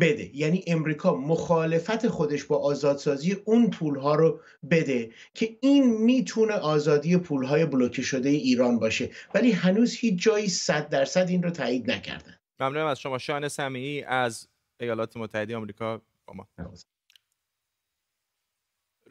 بده. 0.00 0.30
یعنی 0.36 0.64
امریکا 0.66 1.16
مخالفت 1.16 2.08
خودش 2.08 2.44
با 2.44 2.58
آزادسازی 2.58 3.36
اون 3.44 3.70
پولها 3.70 4.14
رو 4.14 4.40
بده 4.70 5.10
که 5.34 5.58
این 5.60 5.96
می‌تونه 6.00 6.54
آزادی 6.54 7.16
پولهای 7.16 7.66
بلوکه 7.66 8.02
شده 8.02 8.28
ایران 8.28 8.78
باشه. 8.78 9.10
ولی 9.34 9.52
هنوز 9.52 9.94
هیچ 9.94 10.22
جایی 10.22 10.48
صد 10.48 10.88
درصد 10.88 11.28
این 11.28 11.42
رو 11.42 11.50
تایید 11.50 11.90
نکردن. 11.90 12.38
ممنونم 12.60 12.86
از 12.86 13.00
شما. 13.00 13.18
شان 13.18 13.48
سمیعی 13.48 14.02
از 14.02 14.48
ایالات 14.80 15.16
متحده 15.16 15.56
آمریکا 15.56 16.02
با 16.26 16.34
ما. 16.34 16.48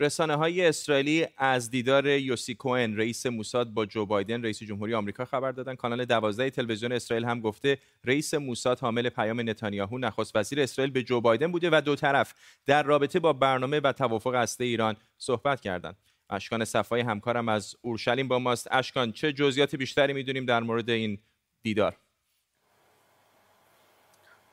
رسانه 0.02 0.36
های 0.36 0.66
اسرائیلی 0.66 1.28
از 1.38 1.72
دیدار 1.72 2.08
یوسی 2.08 2.56
کوهن 2.56 2.98
رئیس 2.98 3.26
موساد 3.26 3.70
با 3.70 3.86
جو 3.86 4.06
بایدن 4.06 4.44
رئیس 4.44 4.64
جمهوری 4.64 4.94
آمریکا 4.94 5.26
خبر 5.26 5.52
دادن. 5.52 5.76
کانال 5.76 6.06
12 6.06 6.50
تلویزیون 6.50 6.92
اسرائیل 6.92 7.26
هم 7.26 7.42
گفته 7.42 7.78
رئیس 8.06 8.34
موساد 8.34 8.80
حامل 8.80 9.10
پیام 9.10 9.50
نتانیاهو 9.50 9.98
نخست 9.98 10.36
وزیر 10.36 10.62
اسرائیل 10.62 10.92
به 10.92 11.04
جو 11.04 11.22
بایدن 11.22 11.52
بوده 11.52 11.70
و 11.72 11.82
دو 11.82 11.96
طرف 11.96 12.34
در 12.66 12.84
رابطه 12.84 13.20
با 13.20 13.34
برنامه 13.34 13.80
و 13.80 13.92
توافق 13.92 14.36
هسته 14.36 14.64
ایران 14.64 14.96
صحبت 15.18 15.62
کردند. 15.62 15.98
اشکان 16.30 16.66
صفای 16.66 17.02
همکارم 17.02 17.50
از 17.50 17.76
اورشلیم 17.82 18.28
با 18.28 18.40
ماست. 18.40 18.68
اشکان 18.72 19.12
چه 19.12 19.34
جزئیات 19.34 19.76
بیشتری 19.76 20.14
می‌دونیم 20.14 20.46
در 20.46 20.60
مورد 20.60 20.90
این 20.90 21.18
دیدار؟ 21.62 21.98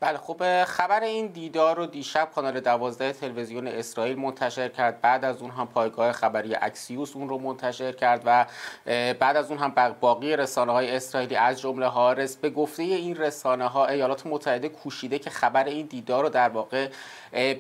بله 0.00 0.19
خب 0.19 0.65
خبر 0.65 1.00
این 1.00 1.26
دیدار 1.26 1.76
رو 1.76 1.87
دیشب 1.87 2.29
کانال 2.35 2.61
دوازده 2.61 3.12
تلویزیون 3.12 3.67
اسرائیل 3.69 4.19
منتشر 4.19 4.69
کرد. 4.69 5.00
بعد 5.00 5.25
از 5.25 5.43
اون 5.43 5.50
هم 5.50 5.67
پایگاه 5.67 6.12
خبری 6.12 6.55
اکسیوس 6.55 7.17
اون 7.17 7.29
رو 7.29 7.38
منتشر 7.38 7.93
کرد 7.93 8.23
و 8.25 8.47
بعد 9.15 9.37
از 9.37 9.50
اون 9.50 9.59
هم 9.59 9.95
باقی 10.00 10.37
رسانه 10.37 10.73
های 10.73 10.97
اسرائیلی 10.97 11.37
از 11.37 11.61
جمله 11.61 11.87
هارس 11.87 12.37
به 12.37 12.50
گفته 12.50 12.83
این 12.83 13.17
رسانه 13.17 13.67
ها 13.67 13.87
ایالات 13.87 14.26
متحده 14.26 14.69
کوشیده 14.69 15.19
که 15.19 15.31
خبر 15.31 15.65
این 15.65 15.87
دیدار 15.87 16.23
رو 16.23 16.29
در 16.29 16.49
واقع 16.49 16.88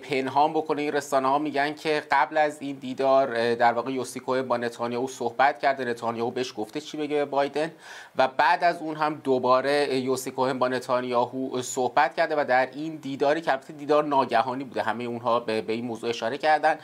پنهان 0.02 0.52
بکنه. 0.52 0.82
این 0.82 0.92
رسانه 0.92 1.28
ها 1.28 1.38
میگن 1.38 1.74
که 1.74 2.02
قبل 2.10 2.36
از 2.36 2.62
این 2.62 2.76
دیدار 2.76 3.54
در 3.54 3.72
واقع 3.72 3.92
یوسیکو 3.92 4.42
با 4.42 4.56
نتانیاهو 4.56 5.08
صحبت 5.08 5.58
کرده. 5.58 5.84
نتانیاهو 5.84 6.30
بهش 6.30 6.54
گفته 6.56 6.80
چی 6.80 6.96
بگه 6.96 7.24
بایدن. 7.24 7.72
و 8.16 8.28
بعد 8.28 8.64
از 8.64 8.78
اون 8.78 8.96
هم 8.96 9.14
دوباره 9.14 9.94
یوسیکو 9.94 10.54
با 10.54 10.68
نتانیاهو 10.68 11.62
صحبت 11.62 12.14
کرده 12.26 12.42
و 12.42 12.44
در 12.44 12.68
این 12.72 12.96
دیداری 12.96 13.40
که 13.40 13.52
البته 13.52 13.72
دیدار 13.72 14.04
ناگهانی 14.04 14.64
بوده. 14.64 14.82
همه 14.82 15.04
اونها 15.04 15.40
به, 15.40 15.64
این 15.68 15.84
موضوع 15.84 16.10
اشاره 16.10 16.38
کردن. 16.38 16.78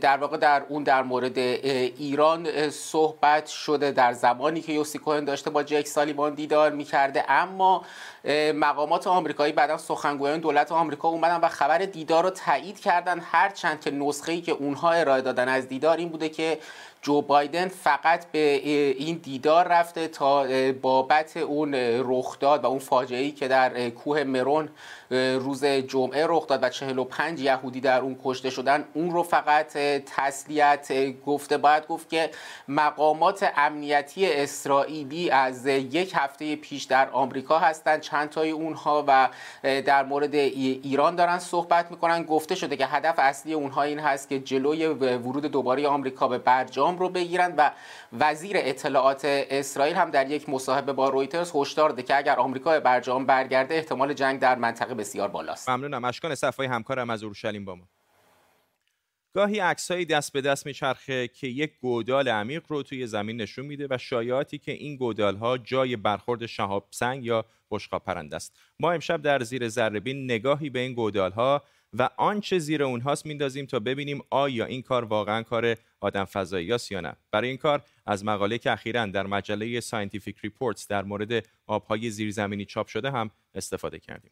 در 0.00 0.16
واقع 0.16 0.36
در 0.36 0.62
اون 0.68 0.82
در 0.82 1.02
مورد 1.02 1.38
ایران 1.38 2.70
صحبت 2.70 3.46
شده 3.46 3.92
در 3.92 4.12
زمانی 4.12 4.60
که 4.60 4.72
یوسی 4.72 4.98
کوهن 4.98 5.24
داشته 5.24 5.50
با 5.50 5.62
جک 5.62 5.86
سالیبان 5.86 6.34
دیدار 6.34 6.70
می‌کرده. 6.70 7.24
اما 7.28 7.84
مقامات 8.54 9.06
آمریکایی 9.06 9.52
بعدا 9.52 9.78
سخنگویان 9.78 10.40
دولت 10.40 10.72
آمریکا 10.72 11.08
اومدن 11.08 11.40
و 11.40 11.48
خبر 11.48 11.78
دیدار 11.78 12.24
رو 12.24 12.30
تایید 12.30 12.80
کردن. 12.80 13.20
هرچند 13.20 13.80
که 13.80 13.90
نسخه 13.90 14.32
ای 14.32 14.40
که 14.40 14.52
اونها 14.52 14.90
ارائه 14.90 15.22
دادن 15.22 15.48
از 15.48 15.68
دیدار 15.68 15.96
این 15.96 16.08
بوده 16.08 16.28
که 16.28 16.58
جو 17.06 17.22
بایدن 17.22 17.68
فقط 17.68 18.26
به 18.32 18.60
این 18.98 19.16
دیدار 19.16 19.68
رفته 19.68 20.08
تا 20.08 20.46
بابت 20.72 21.36
اون 21.36 21.74
رخداد 22.04 22.64
و 22.64 22.66
اون 22.66 22.78
فاجعه 22.78 23.20
ای 23.20 23.30
که 23.30 23.48
در 23.48 23.90
کوه 23.90 24.24
مرون 24.24 24.68
روز 25.10 25.64
جمعه 25.64 26.26
رخ 26.28 26.46
داد 26.46 26.62
و 26.62 26.68
45 26.68 27.40
یهودی 27.40 27.80
در 27.80 28.00
اون 28.00 28.16
کشته 28.24 28.50
شدن. 28.50 28.84
اون 28.94 29.10
رو 29.10 29.22
فقط 29.22 29.72
تسلیت 30.16 30.92
گفته 31.26 31.58
باید 31.58 31.86
گفت 31.86 32.08
که 32.08 32.30
مقامات 32.68 33.52
امنیتی 33.56 34.32
اسرائیلی 34.32 35.30
از 35.30 35.66
یک 35.66 36.12
هفته 36.14 36.56
پیش 36.56 36.84
در 36.84 37.10
آمریکا 37.10 37.58
هستند 37.58 38.00
چند 38.00 38.28
تای 38.28 38.50
اونها 38.50 39.04
و 39.08 39.28
در 39.62 40.04
مورد 40.04 40.34
ایران 40.34 41.16
دارن 41.16 41.38
صحبت 41.38 41.90
می‌کنن. 41.90 42.22
گفته 42.22 42.54
شده 42.54 42.76
که 42.76 42.86
هدف 42.86 43.14
اصلی 43.18 43.52
اونها 43.52 43.82
این 43.82 43.98
هست 43.98 44.28
که 44.28 44.38
جلوی 44.40 44.86
ورود 44.86 45.46
دوباره 45.46 45.88
آمریکا 45.88 46.28
به 46.28 46.38
برجام 46.38 46.98
رو 46.98 47.08
بگیرن 47.08 47.54
و 47.56 47.70
وزیر 48.20 48.56
اطلاعات 48.58 49.20
اسرائیل 49.24 49.96
هم 49.96 50.10
در 50.10 50.30
یک 50.30 50.48
مصاحبه 50.48 50.92
با 50.92 51.08
رویترز 51.08 51.52
هشدار 51.54 51.88
داده 51.88 52.02
که 52.02 52.16
اگر 52.16 52.36
آمریکا 52.36 52.70
به 52.70 52.80
برجام 52.80 53.26
برگرده 53.26 53.74
احتمال 53.74 54.14
جنگ 54.14 54.40
در 54.40 54.54
منطقه 54.54 54.94
بسیار 54.96 55.28
بالاست. 55.28 55.68
ممنونم. 55.68 56.04
اشکان 56.04 56.34
صفایی 56.34 56.66
همکارم 56.66 57.10
از 57.10 57.22
اورشلیم 57.22 57.64
با 57.64 57.74
ما. 57.74 57.88
گاهی 59.36 59.58
عکسهایی 59.58 60.04
دست 60.04 60.32
به 60.32 60.40
دست 60.40 60.66
میچرخه 60.66 61.28
که 61.28 61.46
یک 61.46 61.78
گودال 61.80 62.28
عمیق 62.28 62.62
رو 62.68 62.82
توی 62.82 63.06
زمین 63.06 63.40
نشون 63.40 63.66
میده 63.66 63.86
و 63.90 63.98
شایعاتی 63.98 64.58
که 64.58 64.72
این 64.72 64.96
گودال 64.96 65.36
ها 65.36 65.58
جای 65.58 65.96
برخورد 65.96 66.46
شهاب 66.46 66.88
سنگ 66.90 67.24
یا 67.24 67.44
بشقاب 67.70 68.04
پرنده 68.04 68.36
است. 68.36 68.56
ما 68.80 68.92
امشب 68.92 69.22
در 69.22 69.42
زیر 69.42 69.68
ذرهبین 69.68 70.24
نگاهی 70.24 70.70
به 70.70 70.78
این 70.78 70.94
گودال 70.94 71.32
ها 71.32 71.62
و 71.92 72.10
آنچه 72.16 72.58
زیر 72.58 72.82
اونهاست 72.82 73.26
میندازیم 73.26 73.66
تا 73.66 73.78
ببینیم 73.78 74.20
آیا 74.30 74.64
این 74.64 74.82
کار 74.82 75.04
واقعا 75.04 75.42
کار 75.42 75.76
آدم 76.00 76.24
فضایی 76.24 76.76
یا 76.90 77.00
نه. 77.00 77.16
برای 77.30 77.48
این 77.48 77.58
کار 77.58 77.82
از 78.06 78.24
مقاله‌ای 78.24 78.58
که 78.58 78.72
اخیرا 78.72 79.06
در 79.06 79.26
مجله 79.26 79.80
Scientific 79.80 80.38
Reports 80.38 80.88
در 80.88 81.02
مورد 81.02 81.46
آبهای 81.66 82.10
زیرزمینی 82.10 82.64
چاپ 82.64 82.86
شده 82.86 83.10
هم 83.10 83.30
استفاده 83.54 83.98
کردیم. 83.98 84.30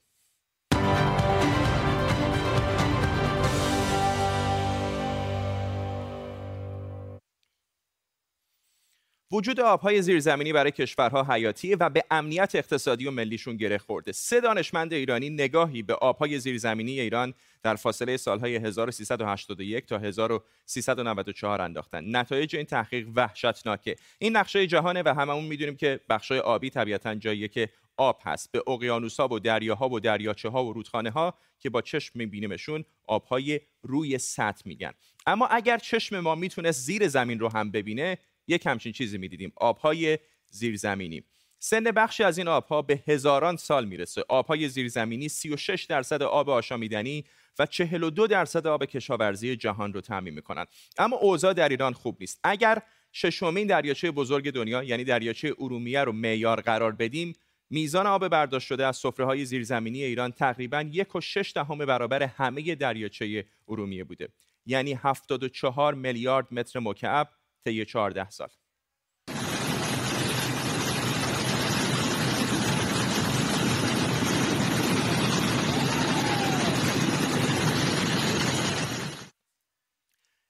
وجود 9.32 9.60
آبهای 9.60 10.02
زیرزمینی 10.02 10.52
برای 10.52 10.70
کشورها 10.70 11.34
حیاتیه 11.34 11.76
و 11.80 11.90
به 11.90 12.04
امنیت 12.10 12.54
اقتصادی 12.54 13.06
و 13.06 13.10
ملیشون 13.10 13.56
گره 13.56 13.78
خورده. 13.78 14.12
سه 14.12 14.40
دانشمند 14.40 14.92
ایرانی 14.92 15.30
نگاهی 15.30 15.82
به 15.82 15.94
آبهای 15.94 16.38
زیرزمینی 16.38 17.00
ایران 17.00 17.34
در 17.62 17.74
فاصله 17.74 18.16
سالهای 18.16 18.56
1381 18.56 19.86
تا 19.86 19.98
1394 19.98 21.62
انداختن. 21.62 22.16
نتایج 22.16 22.56
این 22.56 22.66
تحقیق 22.66 23.08
وحشتناکه. 23.14 23.96
این 24.18 24.36
نقشه 24.36 24.66
جهانه 24.66 25.02
و 25.02 25.14
هممون 25.18 25.44
می‌دونیم 25.44 25.76
که 25.76 26.00
بخشای 26.08 26.38
آبی 26.38 26.70
طبیعتا 26.70 27.14
جاییه 27.14 27.48
که 27.48 27.68
آب 27.96 28.20
هست 28.24 28.52
به 28.52 28.62
اقیانوسها 28.66 29.28
و 29.28 29.38
دریاها 29.38 29.88
و 29.88 30.00
دریاچه 30.00 30.48
ها 30.48 30.64
و 30.64 30.72
رودخانه 30.72 31.10
ها 31.10 31.34
که 31.60 31.70
با 31.70 31.82
چشم 31.82 32.18
میبینیمشون 32.18 32.84
آبهای 33.06 33.60
روی 33.82 34.18
سطح 34.18 34.62
میگن 34.64 34.92
اما 35.26 35.46
اگر 35.46 35.78
چشم 35.78 36.20
ما 36.20 36.34
می‌تونست 36.34 36.80
زیر 36.80 37.08
زمین 37.08 37.38
رو 37.38 37.48
هم 37.48 37.70
ببینه 37.70 38.18
یک 38.48 38.66
همچین 38.66 38.92
چیزی 38.92 39.18
می‌دیدیم 39.18 39.52
آبهای 39.56 40.18
زیرزمینی. 40.50 41.24
سن 41.58 41.84
بخشی 41.84 42.22
از 42.24 42.38
این 42.38 42.48
آبها 42.48 42.82
به 42.82 43.02
هزاران 43.06 43.56
سال 43.56 43.84
می‌رسه. 43.84 44.24
آبهای 44.28 44.68
زیرزمینی 44.68 45.28
36 45.28 45.84
درصد 45.84 46.22
آب 46.22 46.50
آشامیدنی 46.50 47.24
و 47.58 47.66
42 47.66 48.26
درصد 48.26 48.66
آب 48.66 48.84
کشاورزی 48.84 49.56
جهان 49.56 49.92
رو 49.92 50.00
تعمین 50.00 50.34
می‌کنن. 50.34 50.66
اما 50.98 51.16
اوضاع 51.16 51.52
در 51.52 51.68
ایران 51.68 51.92
خوب 51.92 52.16
نیست. 52.20 52.40
اگر 52.44 52.82
ششمین 53.12 53.66
دریاچه 53.66 54.10
بزرگ 54.10 54.50
دنیا 54.50 54.82
یعنی 54.82 55.04
دریاچه 55.04 55.54
ارومیه 55.58 56.00
رو 56.00 56.12
معیار 56.12 56.60
قرار 56.60 56.92
بدیم 56.92 57.32
میزان 57.70 58.06
آب 58.06 58.28
برداشت 58.28 58.66
شده 58.66 58.86
از 58.86 58.96
سفره 58.96 59.26
های 59.26 59.44
زیرزمینی 59.44 60.02
ایران 60.02 60.32
تقریبا 60.32 60.84
یک 60.92 61.14
و 61.16 61.20
شش 61.20 61.52
دهم 61.54 61.78
برابر 61.78 62.22
همه 62.22 62.74
دریاچه 62.74 63.44
ارومیه 63.68 64.04
بوده. 64.04 64.28
یعنی 64.66 64.92
74 64.92 65.94
میلیارد 65.94 66.54
متر 66.54 66.80
مکعب 66.80 67.30
طی 67.64 67.84
14 67.84 68.30
سال. 68.30 68.48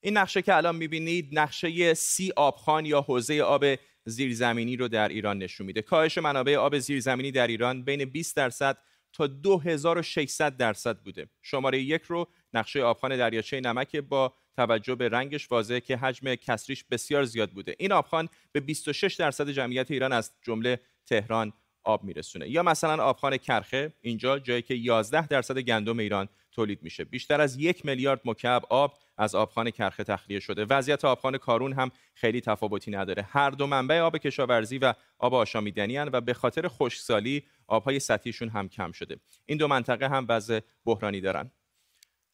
این 0.00 0.16
نقشه 0.16 0.42
که 0.42 0.56
الان 0.56 0.76
می‌بینید 0.76 1.38
نقشه 1.38 1.94
سی 1.94 2.32
آبخان 2.36 2.86
یا 2.86 3.00
حوزه 3.00 3.40
آب 3.40 3.64
زیرزمینی 4.04 4.76
رو 4.76 4.88
در 4.88 5.08
ایران 5.08 5.38
نشون 5.38 5.66
میده. 5.66 5.82
کاهش 5.82 6.18
منابع 6.18 6.56
آب 6.56 6.78
زیرزمینی 6.78 7.32
در 7.32 7.46
ایران 7.46 7.84
بین 7.84 8.04
20 8.04 8.36
درصد 8.36 8.78
تا 9.12 9.26
2600 9.26 10.56
درصد 10.56 10.98
بوده. 10.98 11.28
شماره 11.42 11.80
یک 11.80 12.02
رو 12.02 12.28
نقشه 12.54 12.82
آبخان 12.82 13.16
دریاچه 13.16 13.60
نمک 13.60 13.96
با 13.96 14.34
توجه 14.56 14.94
به 14.94 15.08
رنگش 15.08 15.52
واضحه 15.52 15.80
که 15.80 15.96
حجم 15.96 16.34
کسریش 16.34 16.84
بسیار 16.84 17.24
زیاد 17.24 17.50
بوده. 17.50 17.74
این 17.78 17.92
آبخان 17.92 18.28
به 18.52 18.60
26 18.60 19.14
درصد 19.14 19.50
جمعیت 19.50 19.90
ایران 19.90 20.12
از 20.12 20.32
جمله 20.42 20.80
تهران 21.06 21.52
آب 21.84 22.04
میرسونه. 22.04 22.48
یا 22.48 22.62
مثلا 22.62 23.04
آبخان 23.04 23.36
کرخه 23.36 23.92
اینجا 24.00 24.38
جایی 24.38 24.62
که 24.62 24.74
11 24.74 25.26
درصد 25.26 25.58
گندم 25.58 25.98
ایران 25.98 26.28
تولید 26.52 26.82
میشه. 26.82 27.04
بیشتر 27.04 27.40
از 27.40 27.56
یک 27.56 27.86
میلیارد 27.86 28.20
مکعب 28.24 28.62
آب 28.70 28.98
از 29.16 29.34
آبخان 29.34 29.70
کرخه 29.70 30.04
تخلیه 30.04 30.40
شده. 30.40 30.64
وضعیت 30.64 31.04
آبخان 31.04 31.38
کارون 31.38 31.72
هم 31.72 31.90
خیلی 32.14 32.40
تفاوتی 32.40 32.90
نداره. 32.90 33.22
هر 33.22 33.50
دو 33.50 33.66
منبع 33.66 34.00
آب 34.00 34.18
کشاورزی 34.18 34.78
و 34.78 34.94
آب 35.18 35.34
آشامیدنی 35.34 35.98
و 35.98 36.20
به 36.20 36.34
خاطر 36.34 36.68
خشکسالی 36.68 37.42
آبهای 37.66 38.00
سطحیشون 38.00 38.48
هم 38.48 38.68
کم 38.68 38.92
شده. 38.92 39.16
این 39.46 39.58
دو 39.58 39.68
منطقه 39.68 40.08
هم 40.08 40.26
وضع 40.28 40.60
بحرانی 40.84 41.20
دارن. 41.20 41.50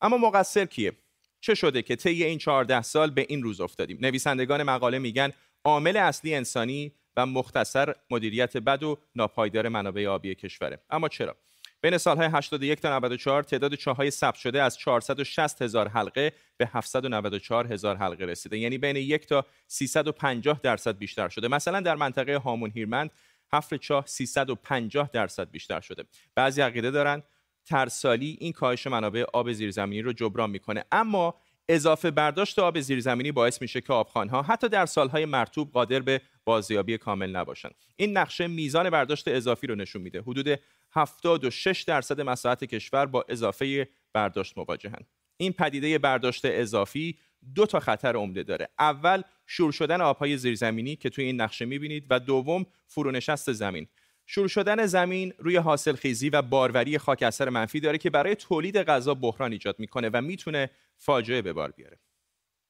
اما 0.00 0.18
مقصر 0.18 0.64
کیه؟ 0.64 0.92
چه 1.40 1.54
شده 1.54 1.82
که 1.82 1.96
طی 1.96 2.24
این 2.24 2.38
14 2.38 2.82
سال 2.82 3.10
به 3.10 3.26
این 3.28 3.42
روز 3.42 3.60
افتادیم؟ 3.60 3.98
نویسندگان 4.00 4.62
مقاله 4.62 4.98
میگن 4.98 5.32
عامل 5.64 5.96
اصلی 5.96 6.34
انسانی 6.34 6.92
و 7.16 7.26
مختصر 7.26 7.94
مدیریت 8.10 8.56
بد 8.56 8.82
و 8.82 8.98
ناپایدار 9.14 9.68
منابع 9.68 10.06
آبی 10.06 10.34
کشوره. 10.34 10.80
اما 10.90 11.08
چرا؟ 11.08 11.36
بین 11.82 11.98
سالهای 11.98 12.28
81 12.32 12.80
تا 12.80 12.96
94 12.96 13.42
تعداد 13.42 13.74
چاهای 13.74 14.10
ثبت 14.10 14.34
شده 14.34 14.62
از 14.62 14.78
460 14.78 15.62
هزار 15.62 15.88
حلقه 15.88 16.32
به 16.56 16.66
794 16.72 17.72
هزار 17.72 17.96
حلقه 17.96 18.24
رسیده. 18.24 18.58
یعنی 18.58 18.78
بین 18.78 18.96
یک 18.96 19.26
تا 19.26 19.46
350 19.66 20.60
درصد 20.62 20.98
بیشتر 20.98 21.28
شده. 21.28 21.48
مثلا 21.48 21.80
در 21.80 21.94
منطقه 21.94 22.36
هامون 22.36 22.70
هیرمند 22.70 23.10
حفر 23.52 23.76
چاه 23.76 24.06
350 24.06 25.10
درصد 25.12 25.50
بیشتر 25.50 25.80
شده. 25.80 26.04
بعضی 26.34 26.60
عقیده 26.60 26.90
دارند 26.90 27.24
ترسالی 27.70 28.36
این 28.40 28.52
کاهش 28.52 28.86
منابع 28.86 29.24
آب 29.32 29.52
زیرزمینی 29.52 30.02
رو 30.02 30.12
جبران 30.12 30.50
می‌کنه. 30.50 30.84
اما 30.92 31.34
اضافه 31.68 32.10
برداشت 32.10 32.58
آب 32.58 32.80
زیرزمینی 32.80 33.32
باعث 33.32 33.62
میشه 33.62 33.80
که 33.80 33.92
آبخانها 33.92 34.42
حتی 34.42 34.68
در 34.68 34.86
سالهای 34.86 35.24
مرتوب 35.24 35.72
قادر 35.72 36.00
به 36.00 36.20
بازیابی 36.44 36.98
کامل 36.98 37.30
نباشند. 37.30 37.74
این 37.96 38.16
نقشه 38.16 38.46
میزان 38.46 38.90
برداشت 38.90 39.28
اضافی 39.28 39.66
رو 39.66 39.74
نشون 39.74 40.02
میده. 40.02 40.20
حدود 40.20 40.60
76 40.92 41.82
درصد 41.82 42.20
مساحت 42.20 42.64
کشور 42.64 43.06
با 43.06 43.24
اضافه 43.28 43.88
برداشت 44.12 44.58
مواجهند 44.58 45.06
این 45.36 45.52
پدیده 45.52 45.98
برداشت 45.98 46.42
اضافی 46.44 47.18
دو 47.54 47.66
تا 47.66 47.80
خطر 47.80 48.16
عمده 48.16 48.42
داره. 48.42 48.68
اول 48.78 49.22
شور 49.46 49.72
شدن 49.72 50.00
آبهای 50.00 50.36
زیرزمینی 50.36 50.96
که 50.96 51.10
توی 51.10 51.24
این 51.24 51.40
نقشه 51.40 51.64
می‌بینید 51.64 52.06
و 52.10 52.20
دوم 52.20 52.66
فرونشست 52.86 53.52
زمین. 53.52 53.86
شروع 54.32 54.48
شدن 54.48 54.86
زمین 54.86 55.32
روی 55.38 55.56
حاصل 55.56 55.96
خیزی 55.96 56.28
و 56.28 56.42
باروری 56.42 56.98
خاک 56.98 57.22
اثر 57.22 57.48
منفی 57.48 57.80
داره 57.80 57.98
که 57.98 58.10
برای 58.10 58.34
تولید 58.34 58.78
غذا 58.78 59.14
بحران 59.14 59.52
ایجاد 59.52 59.78
می‌کنه 59.78 60.10
و 60.12 60.20
می‌تونه 60.20 60.70
فاجعه 60.96 61.42
به 61.42 61.52
بار 61.52 61.70
بیاره 61.70 61.98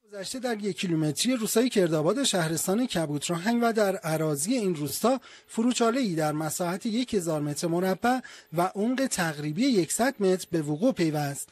گذشته 0.03 0.39
در 0.39 0.57
یک 0.57 0.77
کیلومتری 0.77 1.35
روستای 1.35 1.69
کردآباد 1.69 2.23
شهرستان 2.23 2.87
کبوتراهنگ 2.87 3.59
و 3.63 3.73
در 3.73 3.95
عراضی 3.95 4.53
این 4.53 4.75
روستا 4.75 5.19
فروچاله 5.47 5.99
ای 5.99 6.15
در 6.15 6.31
مساحت 6.31 6.85
یک 6.85 7.13
هزار 7.13 7.41
متر 7.41 7.67
مربع 7.67 8.19
و 8.53 8.61
عمق 8.75 9.07
تقریبی 9.07 9.85
100 9.85 10.15
متر 10.19 10.47
به 10.51 10.61
وقوع 10.61 10.93
پیوست. 10.93 11.49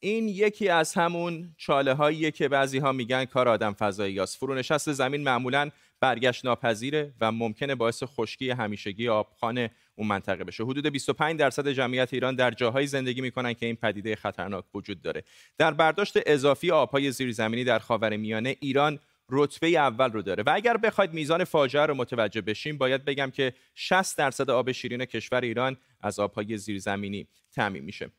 این 0.00 0.28
یکی 0.28 0.68
از 0.68 0.94
همون 0.94 1.54
چاله 1.56 1.94
هاییه 1.94 2.30
که 2.30 2.48
بعضی 2.48 2.78
ها 2.78 2.92
میگن 2.92 3.24
کار 3.24 3.48
آدم 3.48 3.72
فضایی 3.72 4.20
است. 4.20 4.36
فرونشست 4.36 4.92
زمین 4.92 5.22
معمولا 5.22 5.70
برگشت 6.00 6.44
ناپذیره 6.44 7.14
و 7.20 7.32
ممکنه 7.32 7.74
باعث 7.74 8.02
خشکی 8.02 8.50
همیشگی 8.50 9.08
آبخان 9.08 9.68
اون 9.94 10.08
منطقه 10.08 10.44
بشه. 10.44 10.64
حدود 10.64 10.86
25 10.86 11.38
درصد 11.38 11.68
جمعیت 11.68 12.14
ایران 12.14 12.34
در 12.34 12.50
جاهایی 12.50 12.86
زندگی 12.86 13.20
می‌کنن 13.20 13.52
که 13.52 13.66
این 13.66 13.76
پدیده 13.76 14.16
خطرناک 14.16 14.64
وجود 14.74 15.02
داره. 15.02 15.24
در 15.58 15.70
برداشت 15.70 16.18
اضافی 16.26 16.70
آبهای 16.70 17.10
زیرزمینی 17.10 17.64
در 17.64 17.78
خاورمیانه 17.78 18.56
ایران 18.60 18.98
رتبه 19.30 19.68
اول 19.68 20.12
رو 20.12 20.22
داره. 20.22 20.42
و 20.42 20.50
اگر 20.54 20.76
بخواید 20.76 21.12
میزان 21.12 21.44
فاجعه 21.44 21.86
رو 21.86 21.94
متوجه 21.94 22.40
بشیم 22.40 22.78
باید 22.78 23.04
بگم 23.04 23.30
که 23.30 23.52
60 23.74 24.18
درصد 24.18 24.50
آب 24.50 24.72
شیرین 24.72 25.04
کشور 25.04 25.40
ایران 25.40 25.76
از 26.00 26.18
آبهای 26.18 26.56
زیرزمینی 26.56 27.28
تامین 27.54 27.84
میشه. 27.84 28.10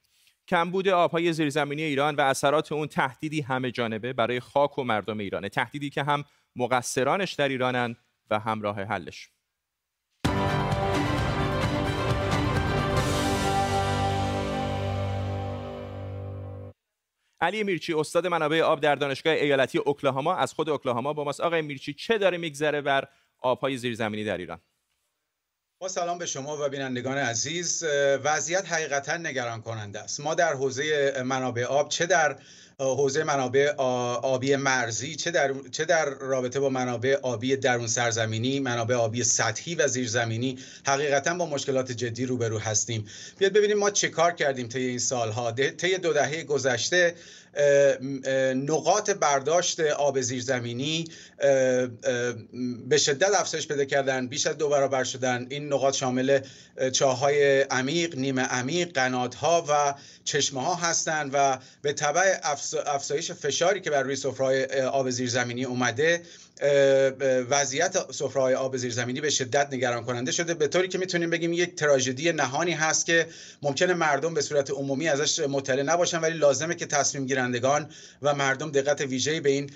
کمبود 0.48 0.88
آبهای 0.88 1.34
زیرزمینی 1.34 1.82
ایران 1.82 2.16
و 2.16 2.22
اثرات 2.22 2.72
اون 2.72 2.88
تهدیدی 2.88 3.42
همه 3.42 3.72
جانبه 3.72 4.14
برای 4.14 4.40
خاک 4.40 4.80
و 4.80 4.84
مردم 4.84 5.18
ایرانه. 5.18 5.50
تهدیدی 5.50 5.90
که 5.90 6.04
هم 6.04 6.26
مقصرانش 6.56 7.34
در 7.34 7.50
ایرانن 7.50 7.96
و 8.30 8.40
همراه 8.40 8.82
حلش. 8.82 9.30
علی 17.42 17.64
میرچی 17.64 17.94
استاد 17.94 18.28
منابع 18.28 18.62
آب 18.62 18.80
در 18.80 18.96
دانشگاه 18.96 19.34
ایالتی 19.34 19.78
اوکلاهاما 19.78 20.36
از 20.36 20.54
خود 20.54 20.70
اوکلاهاما 20.70 21.14
با 21.14 21.24
ماست. 21.24 21.40
آقای 21.40 21.62
میرچی 21.62 21.94
چه 21.94 22.18
داره 22.18 22.38
میگذره 22.38 22.82
بر 22.82 23.08
آبهای 23.40 23.78
زیرزمینی 23.78 24.24
در 24.24 24.38
ایران؟ 24.38 24.62
با 25.82 25.88
سلام 25.88 26.18
به 26.18 26.26
شما 26.26 26.66
و 26.66 26.70
بینندگان 26.70 27.18
عزیز. 27.18 27.84
وضعیت 28.24 28.72
حقیقتا 28.72 29.18
نگران 29.18 29.62
کننده 29.62 30.00
است. 30.00 30.20
ما 30.20 30.36
در 30.36 30.54
حوزه 30.54 31.14
منابع 31.26 31.64
آب 31.64 31.90
چه 31.90 32.06
در 32.06 32.40
حوزه 32.86 33.24
منابع 33.24 33.70
آبی 33.76 34.56
مرزی 34.56 35.16
چه 35.16 35.32
در, 35.32 35.54
چه 35.72 35.86
در 35.86 36.06
رابطه 36.06 36.60
با 36.60 36.70
منابع 36.70 37.18
آبی 37.22 37.56
درون 37.56 37.88
سرزمینی 37.88 38.60
منابع 38.60 38.96
آبی 38.96 39.24
سطحی 39.24 39.76
و 39.76 39.88
زیرزمینی 39.88 40.60
حقیقتا 40.86 41.34
با 41.34 41.46
مشکلات 41.46 41.92
جدی 41.92 42.26
روبرو 42.26 42.60
هستیم. 42.60 43.08
بیاد 43.38 43.54
ببینیم 43.54 43.78
ما 43.78 43.90
چه 43.90 44.10
کار 44.10 44.32
کردیم 44.32 44.68
طی 44.68 44.80
این 44.80 45.00
سالها. 45.00 45.52
طی 45.52 45.98
دو 45.98 46.14
دهه 46.14 46.44
گذشته 46.44 47.16
نقاط 48.56 49.10
برداشت 49.10 49.80
آب 49.80 50.22
زیرزمینی 50.22 51.06
به 52.88 52.98
شدت 52.98 53.30
افزایش 53.40 53.68
پیدا 53.68 53.86
کردن 53.86 54.28
بیش 54.28 54.48
از 54.48 54.58
دو 54.58 54.70
برابر 54.70 55.04
شدن. 55.04 55.48
این 55.50 55.74
نقاط 55.74 55.94
شامل 55.94 56.40
چاهای 56.92 57.62
عمیق 57.62 58.16
نیمه 58.16 58.42
عمیق 58.42 58.94
قناتها 58.94 59.66
و 59.70 59.94
چشمه 60.24 60.62
ها 60.62 60.76
هستند 60.76 61.32
و 61.34 61.58
به 61.82 61.94
طبع 61.94 62.40
افزایش 62.86 63.32
فشاری 63.32 63.82
که 63.82 63.90
بر 63.90 64.04
روی 64.04 64.16
سفرهای 64.16 64.66
آب 64.82 65.10
زیرزمینی 65.10 65.66
اومده 65.66 66.22
وضعیت 67.50 68.12
سفره‌های 68.12 68.54
آب 68.54 68.78
زیرزمینی 68.78 69.22
به 69.22 69.30
شدت 69.30 69.68
نگران 69.74 70.04
کننده 70.04 70.32
شده. 70.32 70.54
به 70.54 70.68
طوری 70.68 70.88
که 70.88 70.98
می‌تونیم 70.98 71.30
بگیم 71.30 71.54
یک 71.54 71.76
تراژدی 71.76 72.32
نهانی 72.32 72.72
هست 72.72 73.06
که 73.06 73.28
ممکنه 73.62 73.94
مردم 73.94 74.34
به 74.34 74.42
صورت 74.42 74.72
عمومی 74.72 75.08
ازش 75.08 75.40
مطلع 75.40 75.84
نباشن 75.84 76.20
ولی 76.20 76.38
لازمه 76.38 76.76
که 76.76 76.86
تصمیم 76.86 77.26
گیرندگان 77.26 77.90
و 78.22 78.36
مردم 78.36 78.72
دقت 78.72 79.02
ویژه‌ای 79.02 79.40
به 79.40 79.50
این 79.50 79.70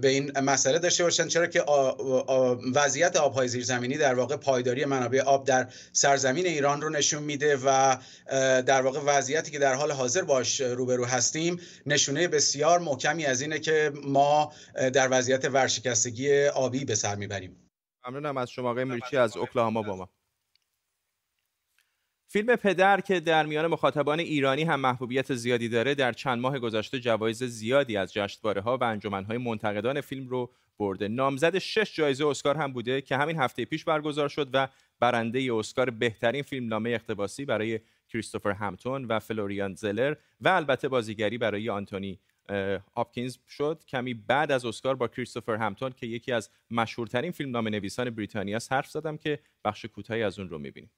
به 0.00 0.08
این 0.08 0.40
مسئله 0.40 0.78
داشته 0.78 1.04
باشن. 1.04 1.28
چرا 1.28 1.46
که 1.46 1.64
وضعیت 2.74 3.16
آبهای 3.16 3.48
زیرزمینی 3.48 3.96
در 3.96 4.14
واقع 4.14 4.36
پایداری 4.36 4.84
منابع 4.84 5.20
آب 5.20 5.46
در 5.46 5.68
سرزمین 5.92 6.46
ایران 6.46 6.80
رو 6.80 6.88
نشون 6.88 7.22
میده 7.22 7.56
و 7.64 7.96
در 8.62 8.82
واقع 8.82 9.00
وضعیتی 9.06 9.50
که 9.50 9.58
در 9.58 9.74
حال 9.74 9.92
حاضر 9.92 10.22
باش 10.22 10.60
روبرو 10.60 11.04
هستیم 11.04 11.60
نشونه 11.86 12.28
بسیار 12.28 12.78
محکمی 12.78 13.26
از 13.26 13.40
اینه 13.40 13.58
که 13.58 13.92
ما 14.04 14.52
در 14.92 15.08
وضعیت 15.10 15.44
ورشکستگی 15.58 16.46
آبی 16.46 16.84
به 16.84 16.94
سر 16.94 17.14
می‌بریم. 17.14 17.70
ممنونم 18.06 18.36
از 18.36 18.50
شما 18.50 18.70
آقای 18.70 18.84
میرچی 18.84 19.16
از 19.16 19.36
اوکلاهاما 19.36 19.82
با 19.82 19.96
ما. 19.96 20.08
فیلم 22.30 22.56
پدر 22.56 23.00
که 23.00 23.20
در 23.20 23.46
میان 23.46 23.66
مخاطبان 23.66 24.20
ایرانی 24.20 24.62
هم 24.62 24.80
محبوبیت 24.80 25.34
زیادی 25.34 25.68
داره 25.68 25.94
در 25.94 26.12
چند 26.12 26.38
ماه 26.38 26.58
گذشته 26.58 27.00
جوایز 27.00 27.44
زیادی 27.44 27.96
از 27.96 28.12
جشنواره 28.12 28.60
ها 28.60 28.76
و 28.76 28.84
انجمن 28.84 29.24
های 29.24 29.38
منتقدان 29.38 30.00
فیلم 30.00 30.28
رو 30.28 30.50
برده. 30.78 31.08
نامزد 31.08 31.58
شش 31.58 31.96
جایزه 31.96 32.26
اسکار 32.26 32.56
هم 32.56 32.72
بوده 32.72 33.00
که 33.00 33.16
همین 33.16 33.38
هفته 33.38 33.64
پیش 33.64 33.84
برگزار 33.84 34.28
شد 34.28 34.50
و 34.52 34.68
برنده 35.00 35.54
اسکار 35.54 35.90
بهترین 35.90 36.42
فیلم 36.42 36.68
نامه 36.68 36.90
اقتباسی 36.90 37.44
برای 37.44 37.80
کریستوفر 38.08 38.50
همتون 38.50 39.04
و 39.04 39.18
فلوریان 39.18 39.74
زلر 39.74 40.14
و 40.40 40.48
البته 40.48 40.88
بازیگری 40.88 41.38
برای 41.38 41.70
آنتونی 41.70 42.20
هاپکینز 42.96 43.36
شد. 43.48 43.82
کمی 43.88 44.14
بعد 44.14 44.52
از 44.52 44.64
اسکار 44.64 44.94
با 44.94 45.08
کریستوفر 45.08 45.56
همتون 45.56 45.90
که 45.90 46.06
یکی 46.06 46.32
از 46.32 46.50
مشهورترین 46.70 47.30
فیلم 47.30 47.50
نام 47.50 47.68
نویسان 47.68 48.10
بریتانیا 48.10 48.58
حرف 48.70 48.90
زدم 48.90 49.16
که 49.16 49.38
بخش 49.64 49.84
کوتاهی 49.84 50.22
از 50.22 50.38
اون 50.38 50.48
رو 50.48 50.58
می‌بینیم. 50.58 50.90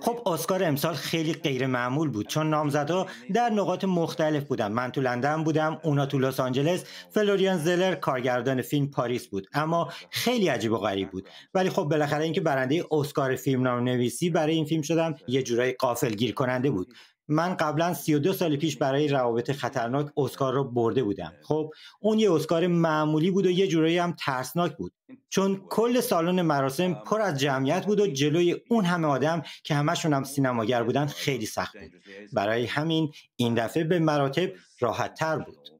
خب 0.00 0.28
اسکار 0.28 0.64
امسال 0.64 0.94
خیلی 0.94 1.32
غیر 1.32 1.66
معمول 1.66 2.08
بود. 2.08 2.26
چون 2.26 2.50
نامزدا 2.50 3.06
در 3.34 3.50
نقاط 3.50 3.84
مختلف 3.84 4.44
بودن. 4.44 4.72
من 4.72 4.92
تو 4.92 5.00
لندن 5.00 5.44
بودم 5.44 5.80
اونا 5.84 6.06
تو 6.06 6.18
لس 6.18 6.40
آنجلس. 6.40 6.84
فلوریان 7.10 7.58
زلر 7.58 7.94
کارگردان 7.94 8.62
فیلم 8.62 8.90
پاریس 8.90 9.26
بود. 9.28 9.46
اما 9.52 9.92
خیلی 10.10 10.48
عجیب 10.48 10.72
و 10.72 10.78
غریب 10.78 11.10
بود. 11.10 11.28
ولی 11.54 11.70
خب 11.70 11.82
بالاخره 11.82 12.24
اینکه 12.24 12.40
برنده 12.40 12.84
اسکار 12.90 13.36
فیلم 13.36 13.62
نام 13.62 13.84
نویسی 13.84 14.30
برای 14.30 14.54
این 14.54 14.64
فیلم 14.64 14.82
شدم 14.82 15.14
یه 15.28 15.42
جورایی 15.42 15.72
قافل 15.72 16.14
گیر 16.14 16.34
کننده 16.34 16.70
بود. 16.70 16.94
من 17.28 17.54
قبلا 17.54 17.94
32 17.94 18.32
سال 18.32 18.56
پیش 18.56 18.76
برای 18.76 19.08
روابط 19.08 19.52
خطرناک 19.52 20.06
اسکار 20.16 20.54
رو 20.54 20.64
برده 20.64 21.02
بودم. 21.02 21.32
خب 21.42 21.70
اون 22.00 22.18
یه 22.18 22.32
اسکار 22.32 22.66
معمولی 22.66 23.30
بود 23.30 23.46
و 23.46 23.50
یه 23.50 23.66
جورایی 23.68 23.98
هم 23.98 24.14
ترسناک 24.18 24.76
بود. 24.76 24.92
چون 25.28 25.62
کل 25.68 26.00
سالن 26.00 26.42
مراسم 26.42 26.94
پر 26.94 27.20
از 27.20 27.40
جمعیت 27.40 27.86
بود 27.86 28.00
و 28.00 28.06
جلوی 28.06 28.56
اون 28.70 28.84
همه 28.84 29.08
آدم 29.08 29.42
که 29.64 29.74
همشون 29.74 30.12
هم 30.12 30.24
سینماگر 30.24 30.82
بودن 30.82 31.06
خیلی 31.06 31.46
سخت 31.46 31.76
بود. 31.78 31.92
برای 32.32 32.66
همین 32.66 33.12
این 33.36 33.54
دفعه 33.54 33.84
به 33.84 33.98
مراتب 33.98 34.52
راحت 34.80 35.14
تر 35.14 35.38
بود. 35.38 35.76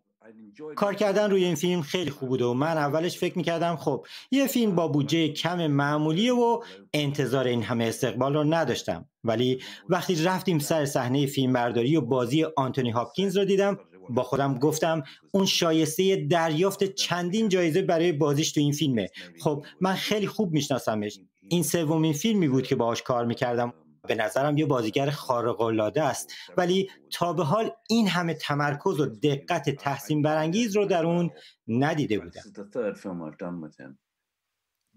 کار 0.76 0.94
کردن 0.94 1.30
روی 1.30 1.44
این 1.44 1.54
فیلم 1.54 1.82
خیلی 1.82 2.11
خوب 2.11 2.28
بوده 2.28 2.44
و 2.44 2.52
من 2.52 2.76
اولش 2.78 3.18
فکر 3.18 3.38
می‌کردم 3.38 3.76
خب 3.76 4.06
یه 4.30 4.46
فیلم 4.46 4.74
با 4.74 4.88
بودجه 4.88 5.28
کم 5.28 5.66
معمولیه 5.66 6.32
و 6.32 6.62
انتظار 6.94 7.46
این 7.46 7.62
همه 7.62 7.85
استقبال 7.85 8.35
رو 8.35 8.44
نداشتم. 8.44 9.09
ولی 9.27 9.62
وقتی 9.89 10.25
رفتیم 10.25 10.59
سر 10.59 10.85
صحنه 10.85 11.27
فیلم 11.27 11.53
برداری 11.53 11.97
و 11.97 12.01
بازی 12.01 12.45
آنتونی 12.57 12.91
هاپکینز 12.91 13.37
رو 13.37 13.45
دیدم 13.45 13.79
با 14.11 14.23
خودم 14.23 14.59
گفتم 14.59 15.03
اون 15.33 15.47
شایسته 15.47 16.27
دریافت 16.31 16.85
چندین 16.85 17.49
جایزه 17.49 17.83
برای 17.83 18.12
بازیش 18.12 18.53
تو 18.53 18.61
این 18.61 18.73
فیلمه. 18.73 19.09
خب 19.41 19.65
من 19.81 19.95
خیلی 19.95 20.27
خوب 20.27 20.53
میشناسمش. 20.53 21.21
این 21.49 21.62
سومین 21.62 22.12
فیلمی 22.12 22.49
بود 22.49 22.67
که 22.67 22.77
باهاش 22.77 23.03
کار 23.03 23.27
می‌کردم. 23.27 23.73
به 24.09 24.15
نظرم 24.15 24.59
یه 24.59 24.67
بازیگر 24.67 25.11
خارق 25.11 25.61
العاده 25.61 26.03
است. 26.03 26.33
ولی 26.57 26.91
تا 27.11 27.33
به 27.33 27.45
حال 27.45 27.71
این 27.89 28.09
همه 28.09 28.35
تمرکز 28.35 29.01
و 29.01 29.07
دقت 29.07 29.71
تحسین 29.71 30.23
برانگیز 30.23 30.77
رو 30.77 30.85
در 30.85 31.07
اون 31.07 31.31
ندیده 31.69 32.19
بودم. 32.19 32.43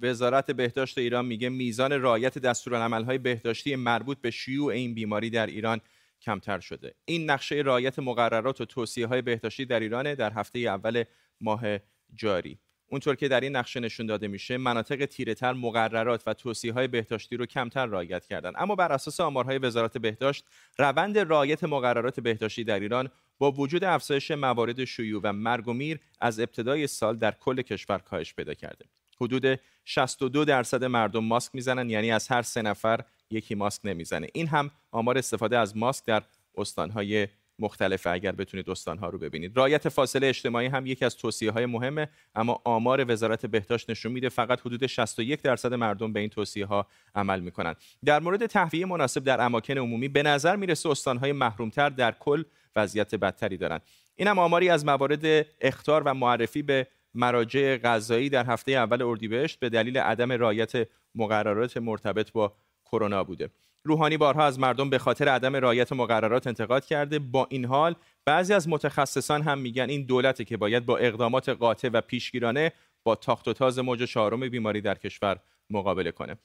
وزارت 0.01 0.51
بهداشت 0.51 0.97
ایران 0.97 1.25
میگه 1.25 1.49
میزان 1.49 1.91
رعایت 1.91 2.37
دستورالعملهای 2.37 3.17
بهداشتی 3.17 3.75
مربوط 3.75 4.17
به 4.21 4.31
شیوع 4.31 4.73
این 4.73 4.93
بیماری 4.93 5.29
در 5.29 5.47
ایران 5.47 5.81
کمتر 6.21 6.59
شده. 6.59 6.95
این 7.05 7.29
نقشه 7.29 7.55
رعایت 7.55 7.99
مقررات 7.99 8.61
و 8.61 8.65
توصیه 8.65 9.07
های 9.07 9.21
بهداشتی 9.21 9.65
در 9.65 9.79
ایران 9.79 10.13
در 10.13 10.33
هفته 10.33 10.59
اول 10.59 11.03
ماه 11.41 11.61
جاری. 12.15 12.59
اونطور 12.91 13.15
که 13.15 13.27
در 13.27 13.39
این 13.39 13.55
نقشه 13.55 13.79
نشون 13.79 14.05
داده 14.05 14.27
میشه 14.27 14.57
مناطق 14.57 15.05
تیرهتر 15.05 15.53
مقررات 15.53 16.23
و 16.27 16.33
توصیه 16.33 16.73
های 16.73 16.87
بهداشتی 16.87 17.37
رو 17.37 17.45
کمتر 17.45 17.85
رعایت 17.85 18.25
کردن. 18.25 18.51
اما 18.55 18.75
بر 18.75 18.91
اساس 18.91 19.19
آمارهای 19.19 19.57
وزارت 19.57 19.97
بهداشت 19.97 20.45
روند 20.77 21.17
رعایت 21.17 21.63
مقررات 21.63 22.19
بهداشتی 22.19 22.63
در 22.63 22.79
ایران 22.79 23.09
با 23.37 23.51
وجود 23.51 23.83
افزایش 23.83 24.31
موارد 24.31 24.85
شیوع 24.85 25.21
و 25.23 25.33
مرگ 25.33 25.67
و 25.67 25.73
میر 25.73 25.99
از 26.21 26.39
ابتدای 26.39 26.87
سال 26.87 27.17
در 27.17 27.31
کل 27.31 27.61
کشور 27.61 27.97
کاهش 27.97 28.33
پیدا 28.33 28.53
کرده. 28.53 28.85
حدود 29.21 29.59
62 29.85 30.45
درصد 30.45 30.83
مردم 30.83 31.23
ماسک 31.23 31.55
می‌زنن 31.55 31.89
یعنی 31.89 32.11
از 32.11 32.27
هر 32.27 32.41
سه 32.41 32.61
نفر 32.61 33.03
یکی 33.31 33.55
ماسک 33.55 33.81
نمی‌زنه. 33.83 34.27
این 34.33 34.47
هم 34.47 34.71
آمار 34.91 35.17
استفاده 35.17 35.57
از 35.57 35.77
ماسک 35.77 36.05
در 36.05 36.23
استانهای 36.57 37.27
مختلفه 37.59 38.09
اگر 38.09 38.31
بتونید 38.31 38.69
استانها 38.69 39.09
رو 39.09 39.17
ببینید. 39.17 39.57
رایت 39.57 39.89
فاصله 39.89 40.27
اجتماعی 40.27 40.67
هم 40.67 40.85
یکی 40.85 41.05
از 41.05 41.17
توصیه 41.17 41.51
های 41.51 41.65
مهمه 41.65 42.09
اما 42.35 42.61
آمار 42.65 43.11
وزارت 43.11 43.45
بهداشت 43.45 43.89
نشون 43.89 44.11
میده 44.11 44.29
فقط 44.29 44.61
حدود 44.61 44.87
61 44.87 45.41
درصد 45.41 45.73
مردم 45.73 46.13
به 46.13 46.19
این 46.19 46.29
توصیه 46.29 46.65
ها 46.65 46.87
عمل 47.15 47.39
می‌کنن. 47.39 47.75
در 48.05 48.19
مورد 48.19 48.45
تهویه 48.45 48.85
مناسب 48.85 49.23
در 49.23 49.41
اماکن 49.41 49.77
عمومی 49.77 50.07
به 50.07 50.23
نظر 50.23 50.55
می‌رسه 50.55 50.89
استانهای 50.89 51.31
محرومتر 51.31 51.89
در 51.89 52.11
کل 52.11 52.43
وضعیت 52.75 53.15
بدتری 53.15 53.57
دارند 53.57 53.81
این 54.15 54.27
هم 54.27 54.39
آماری 54.39 54.69
از 54.69 54.85
موارد 54.85 55.45
اختار 55.61 56.03
و 56.05 56.13
معرفی 56.13 56.61
به 56.61 56.87
مراجع 57.13 57.77
غذایی 57.77 58.29
در 58.29 58.45
هفته 58.45 58.71
اول 58.71 59.01
اردیبهشت 59.01 59.59
به 59.59 59.69
دلیل 59.69 59.97
عدم 59.97 60.31
رعایت 60.31 60.87
مقررات 61.15 61.77
مرتبط 61.77 62.31
با 62.31 62.53
کرونا 62.85 63.23
بوده. 63.23 63.49
روحانی 63.83 64.17
بارها 64.17 64.45
از 64.45 64.59
مردم 64.59 64.89
به 64.89 64.97
خاطر 64.97 65.27
عدم 65.27 65.55
رعایت 65.55 65.93
مقررات 65.93 66.47
انتقاد 66.47 66.85
کرده. 66.85 67.19
با 67.19 67.47
این 67.49 67.65
حال 67.65 67.95
بعضی 68.25 68.53
از 68.53 68.69
متخصصان 68.69 69.41
هم 69.41 69.59
میگن 69.59 69.89
این 69.89 70.05
دولته 70.05 70.45
که 70.45 70.57
باید 70.57 70.85
با 70.85 70.97
اقدامات 70.97 71.49
قاطع 71.49 71.89
و 71.93 72.01
پیشگیرانه 72.01 72.71
با 73.03 73.15
تاخت 73.15 73.47
و 73.47 73.53
تاز 73.53 73.79
موج 73.79 74.03
چهارم 74.03 74.49
بیماری 74.49 74.81
در 74.81 74.95
کشور 74.95 75.39
مقابله 75.69 76.11
کنه. 76.11 76.37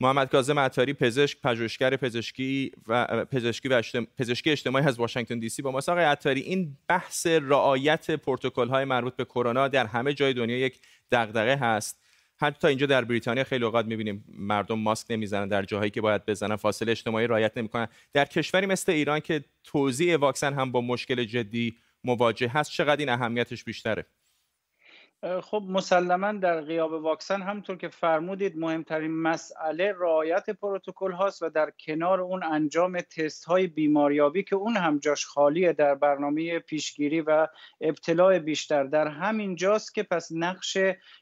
محمد 0.00 0.28
کاظم 0.28 0.58
عطاری 0.58 0.92
پزشک 0.92 1.40
پژوهشگر 1.40 1.96
پزشکی 1.96 2.72
و 2.86 3.24
پزشکی 3.24 3.68
و 3.68 3.82
پزشکی 4.18 4.50
اجتماعی 4.50 4.84
از 4.84 4.98
واشنگتن 4.98 5.38
دی 5.38 5.48
سی 5.48 5.62
با 5.62 5.70
ماست. 5.70 5.88
آقای 5.88 6.04
عطاری 6.04 6.40
این 6.40 6.76
بحث 6.88 7.26
رعایت 7.26 8.10
پروتکل 8.10 8.68
های 8.68 8.84
مربوط 8.84 9.16
به 9.16 9.24
کرونا 9.24 9.68
در 9.68 9.86
همه 9.86 10.14
جای 10.14 10.34
دنیا 10.34 10.58
یک 10.58 10.80
دغدغه 11.10 11.56
هست. 11.56 12.02
حتی 12.38 12.68
اینجا 12.68 12.86
در 12.86 13.04
بریتانیا 13.04 13.44
خیلی 13.44 13.64
اوقات 13.64 13.86
می‌بینیم 13.86 14.24
مردم 14.28 14.78
ماسک 14.78 15.06
نمی‌زنن 15.10 15.48
در 15.48 15.62
جاهایی 15.62 15.90
که 15.90 16.00
باید 16.00 16.26
بزنن 16.26 16.56
فاصله 16.56 16.90
اجتماعی 16.92 17.26
رعایت 17.26 17.58
نمی‌کنن. 17.58 17.88
در 18.12 18.24
کشوری 18.24 18.66
مثل 18.66 18.92
ایران 18.92 19.20
که 19.20 19.44
توزیع 19.64 20.16
واکسن 20.16 20.54
هم 20.54 20.72
با 20.72 20.80
مشکل 20.80 21.24
جدی 21.24 21.76
مواجه 22.04 22.48
هست 22.48 22.70
چقدر 22.70 22.96
این 22.96 23.08
اهمیتش 23.08 23.64
بیشتره؟ 23.64 24.06
خب 25.26 25.62
مسلما 25.68 26.32
در 26.32 26.60
غیاب 26.60 26.92
واکسن 26.92 27.42
همطور 27.42 27.76
که 27.76 27.88
فرمودید 27.88 28.58
مهمترین 28.58 29.10
مسئله 29.10 29.94
رعایت 29.98 30.50
پروتکل 30.50 31.12
هاست 31.12 31.42
و 31.42 31.48
در 31.48 31.72
کنار 31.86 32.20
اون 32.20 32.42
انجام 32.42 33.00
تست 33.00 33.44
های 33.44 33.66
بیماریابی 33.66 34.42
که 34.42 34.56
اون 34.56 34.76
هم 34.76 34.98
جاش 34.98 35.26
خالیه 35.26 35.72
در 35.72 35.94
برنامه 35.94 36.58
پیشگیری 36.58 37.20
و 37.20 37.48
ابتلاع 37.80 38.38
بیشتر. 38.38 38.84
در 38.84 39.08
همین 39.08 39.56
جاست 39.56 39.94
که 39.94 40.02
پس 40.02 40.28
نقش 40.32 40.78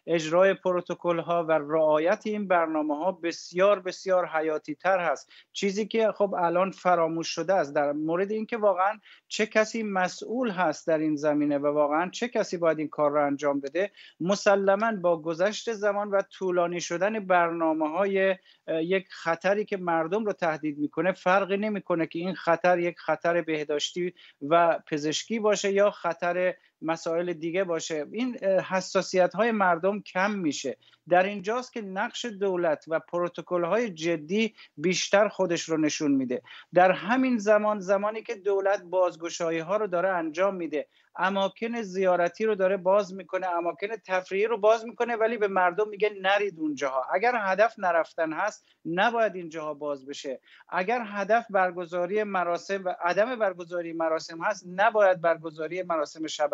اجرای 0.06 0.54
پروتکل 0.54 1.18
ها 1.18 1.44
و 1.44 1.52
رعایت 1.52 2.22
این 2.26 2.48
برنامه 2.48 2.96
ها 2.96 3.12
بسیار 3.12 3.80
بسیار 3.80 4.26
حیاتی 4.26 4.74
تر 4.74 4.98
هست. 4.98 5.30
چیزی 5.52 5.86
که 5.86 6.12
خب 6.12 6.34
الان 6.38 6.70
فراموش 6.70 7.28
شده 7.28 7.54
است 7.54 7.74
در 7.74 7.92
مورد 7.92 8.30
اینکه 8.30 8.56
واقعا 8.56 8.98
چه 9.28 9.46
کسی 9.46 9.82
مسئول 9.82 10.50
هست 10.50 10.86
در 10.86 10.98
این 10.98 11.16
زمینه 11.16 11.58
و 11.58 11.66
واقعا 11.66 12.10
چه 12.10 12.28
کسی 12.28 12.56
باید 12.56 12.78
این 12.78 12.88
کار 12.88 13.10
رو 13.10 13.26
انجام 13.26 13.60
بده 13.60 13.90
مسلما 14.20 14.92
با 14.92 15.22
گذشت 15.22 15.72
زمان 15.72 16.10
و 16.10 16.22
طولانی 16.22 16.80
شدن 16.80 17.26
برنامه 17.26 17.88
های 17.88 18.36
یک 18.68 19.06
خطری 19.10 19.64
که 19.64 19.76
مردم 19.76 20.24
رو 20.24 20.32
تهدید 20.32 20.78
می‌کنه 20.78 21.12
فرقی 21.12 21.56
نمی‌کنه 21.56 22.06
که 22.06 22.18
این 22.18 22.34
خطر 22.34 22.78
یک 22.78 22.98
خطر 22.98 23.42
بهداشتی 23.42 24.14
و 24.42 24.78
پزشکی 24.90 25.38
باشه 25.38 25.72
یا 25.72 25.90
خطر 25.90 26.54
مسائل 26.82 27.32
دیگه 27.32 27.64
باشه. 27.64 28.06
این 28.12 28.38
حساسیت 28.44 29.34
های 29.34 29.52
مردم 29.52 30.00
کم 30.00 30.30
میشه. 30.30 30.76
در 31.08 31.22
اینجاست 31.22 31.72
که 31.72 31.80
نقش 31.80 32.24
دولت 32.24 32.84
و 32.88 33.00
پروتکل 33.00 33.64
های 33.64 33.90
جدی 33.90 34.54
بیشتر 34.76 35.28
خودش 35.28 35.62
رو 35.62 35.76
نشون 35.76 36.12
میده. 36.12 36.42
در 36.74 36.92
همین 36.92 37.38
زمان 37.38 37.80
زمانی 37.80 38.22
که 38.22 38.34
دولت 38.34 38.82
بازگشایی 38.82 39.58
ها 39.58 39.76
رو 39.76 39.86
داره 39.86 40.08
انجام 40.08 40.54
میده 40.54 40.88
اماکن 41.16 41.82
زیارتی 41.82 42.46
رو 42.46 42.54
داره 42.54 42.76
باز 42.76 43.14
می‌کنه 43.14 43.46
اماکن 43.46 43.88
تفریحی 44.06 44.46
رو 44.46 44.58
باز 44.58 44.86
می‌کنه 44.86 45.16
ولی 45.16 45.38
به 45.38 45.48
مردم 45.48 45.88
میگه 45.88 46.10
نرید 46.22 46.60
اونجاها. 46.60 47.06
اگر 47.14 47.32
هدف 47.40 47.74
نرفتن 47.78 48.32
هست 48.32 48.66
نباید 48.86 49.34
اینجاها 49.34 49.74
باز 49.74 50.06
بشه. 50.06 50.40
اگر 50.68 51.02
هدف 51.06 51.46
برگزاری 51.50 52.22
مراسم 52.22 52.84
و 52.84 52.94
عدم 53.00 53.36
برگزاری 53.36 53.92
مراسم 53.92 54.44
هست 54.44 54.64
نباید 54.76 55.20
برگزاری 55.20 55.82
مراسم 55.82 56.26
شب 56.26 56.50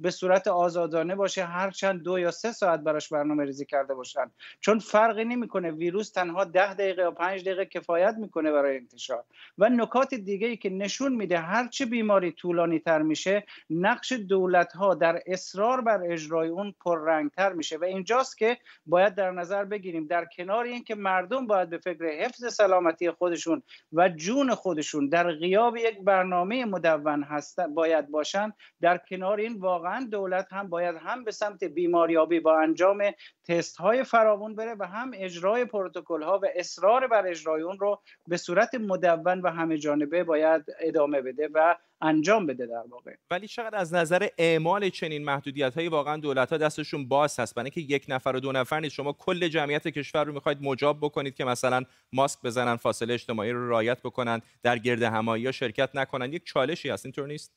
به 0.00 0.10
صورت 0.10 0.48
آزادانه 0.48 1.14
باشه 1.14 1.44
هرچند 1.44 2.02
دو 2.02 2.18
یا 2.18 2.30
سه 2.30 2.52
ساعت 2.52 2.80
براش 2.80 3.08
برنامه 3.08 3.44
ریزی 3.44 3.64
کرده 3.64 3.94
باشن. 3.94 4.30
چون 4.60 4.78
فرقی 4.78 5.24
نمی‌کنه. 5.24 5.70
ویروس 5.70 6.10
تنها 6.10 6.44
ده 6.44 6.74
دقیقه 6.74 7.02
یا 7.02 7.10
پنج 7.10 7.40
دقیقه 7.40 7.66
کفایت 7.66 8.14
می‌کنه 8.18 8.52
برای 8.52 8.76
انتشار. 8.76 9.24
و 9.58 9.68
نکات 9.68 10.14
دیگه 10.14 10.46
ای 10.46 10.56
که 10.56 10.70
نشون 10.70 11.14
میده 11.14 11.38
هرچه 11.38 11.86
بیماری 11.86 12.32
طولانی 12.32 12.78
تر 12.78 13.02
میشه 13.02 13.44
نقش 13.84 14.12
دولت 14.12 14.72
ها 14.72 14.94
در 14.94 15.22
اصرار 15.26 15.80
بر 15.80 16.02
اجرای 16.04 16.48
اون 16.48 16.74
پررنگتر 16.84 17.52
میشه 17.52 17.76
و 17.76 17.84
اینجاست 17.84 18.38
که 18.38 18.58
باید 18.86 19.14
در 19.14 19.30
نظر 19.30 19.64
بگیریم 19.64 20.06
در 20.06 20.24
کنار 20.36 20.64
اینکه 20.64 20.94
مردم 20.94 21.46
باید 21.46 21.70
به 21.70 21.78
فکر 21.78 22.04
حفظ 22.04 22.54
سلامتی 22.54 23.10
خودشون 23.10 23.62
و 23.92 24.08
جون 24.08 24.54
خودشون 24.54 25.08
در 25.08 25.32
غیاب 25.32 25.76
یک 25.76 26.00
برنامه 26.00 26.64
مدون 26.64 27.22
هست 27.22 27.60
باید 27.60 28.10
باشن 28.10 28.52
در 28.80 28.98
کنار 28.98 29.40
این 29.40 29.58
واقعا 29.58 30.06
دولت 30.10 30.52
هم 30.52 30.68
باید 30.68 30.96
هم 30.96 31.24
به 31.24 31.30
سمت 31.30 31.64
بیماریابی 31.64 32.40
با 32.40 32.60
انجام 32.60 33.02
تست 33.48 33.76
های 33.76 34.04
فراوون 34.04 34.54
بره 34.54 34.74
و 34.78 34.86
هم 34.86 35.10
اجرای 35.14 35.64
پروتکل 35.64 36.22
ها 36.22 36.38
و 36.38 36.46
اصرار 36.54 37.06
بر 37.06 37.26
اجرای 37.26 37.62
اون 37.62 37.78
رو 37.78 38.00
به 38.26 38.36
صورت 38.36 38.74
مدون 38.74 39.40
و 39.40 39.50
همه 39.50 39.78
جانبه 39.78 40.24
باید 40.24 40.64
ادامه 40.80 41.20
بده 41.22 41.48
و 41.54 41.76
انجام 42.04 42.46
بده 42.46 42.66
در 42.66 42.84
واقع. 42.90 43.14
ولی 43.30 43.48
چقدر 43.48 43.78
از 43.78 43.94
نظر 43.94 44.28
اعمال 44.38 44.88
چنین 44.88 45.24
محدودیت 45.24 45.74
های 45.74 45.88
واقعا 45.88 46.16
دولت 46.16 46.50
ها 46.50 46.58
دستشون 46.58 47.08
باز 47.08 47.40
هست 47.40 47.54
برای 47.54 47.70
که 47.70 47.80
یک 47.80 48.04
نفر 48.08 48.32
و 48.36 48.40
دو 48.40 48.52
نفر 48.52 48.80
نیست. 48.80 48.94
شما 48.94 49.12
کل 49.12 49.48
جمعیت 49.48 49.88
کشور 49.88 50.24
رو 50.24 50.32
می‌خواید 50.32 50.62
مجاب 50.62 50.98
بکنید 51.00 51.34
که 51.34 51.44
مثلا 51.44 51.82
ماسک 52.12 52.38
بزنن 52.42 52.76
فاصله 52.76 53.14
اجتماعی 53.14 53.50
رو 53.50 53.68
رعایت 53.68 54.02
بکنن 54.02 54.40
در 54.62 54.78
گرد 54.78 55.02
همایی 55.02 55.52
شرکت 55.52 55.90
نکنن. 55.94 56.32
یک 56.32 56.46
چالشی 56.46 56.88
هست 56.88 57.06
اینطور 57.06 57.26
نیست؟ 57.26 57.52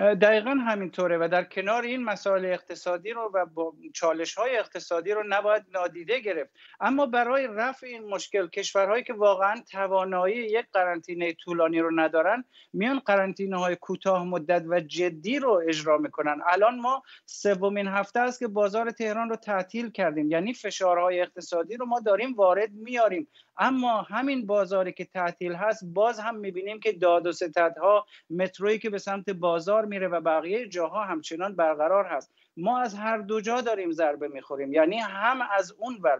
دقیقا 0.00 0.50
همینطوره 0.50 1.18
و 1.18 1.28
در 1.28 1.44
کنار 1.44 1.82
این 1.82 2.04
مسائل 2.04 2.44
اقتصادی 2.44 3.10
رو 3.10 3.30
و 3.34 3.46
با 3.46 3.74
چالش 3.94 4.34
های 4.34 4.58
اقتصادی 4.58 5.12
رو 5.12 5.22
نباید 5.28 5.62
نادیده 5.74 6.20
گرفت. 6.20 6.50
اما 6.80 7.06
برای 7.06 7.48
رفع 7.50 7.86
این 7.86 8.04
مشکل 8.04 8.48
کشورهایی 8.48 9.04
که 9.04 9.12
واقعا 9.12 9.62
توانایی 9.70 10.36
یک 10.36 10.66
قرنطینه 10.72 11.32
طولانی 11.32 11.80
رو 11.80 11.90
ندارن 12.00 12.44
میان 12.72 12.98
قرنطینه 12.98 13.58
های 13.58 13.76
کوتاه 13.76 14.24
مدت 14.24 14.64
و 14.68 14.80
جدی 14.80 15.38
رو 15.38 15.62
اجرا 15.68 15.98
می‌کنن. 15.98 16.40
الان 16.46 16.80
ما 16.80 17.02
سومین 17.26 17.88
هفته 17.88 18.20
است 18.20 18.38
که 18.38 18.48
بازار 18.48 18.90
تهران 18.90 19.28
رو 19.28 19.36
تعطیل 19.36 19.90
کردیم. 19.90 20.30
یعنی 20.30 20.54
فشارهای 20.54 21.20
اقتصادی 21.20 21.76
رو 21.76 21.86
ما 21.86 22.00
داریم 22.00 22.34
وارد 22.34 22.70
میاریم 22.72 23.28
اما 23.58 24.02
همین 24.02 24.46
بازاری 24.46 24.92
که 24.92 25.04
تعطیل 25.04 25.52
هست 25.52 25.84
باز 25.84 26.20
هم 26.20 26.36
می‌بینیم 26.36 26.80
که 26.80 26.92
داد 26.92 27.26
و 27.26 27.32
ستدها 27.32 28.06
مترویی 28.30 28.78
که 28.78 28.90
به 28.90 28.98
سمت 28.98 29.30
بازار 29.30 29.89
میره 29.90 30.08
و 30.08 30.20
بقیه 30.20 30.68
جاها 30.68 31.04
همچنان 31.04 31.56
برقرار 31.56 32.04
هست. 32.04 32.32
ما 32.56 32.80
از 32.80 32.94
هر 32.94 33.18
دو 33.18 33.40
جا 33.40 33.60
داریم 33.60 33.92
ضربه 33.92 34.28
می‌خوریم. 34.28 34.72
یعنی 34.72 34.98
هم 34.98 35.38
از 35.58 35.72
اون 35.78 35.98
بر 35.98 36.16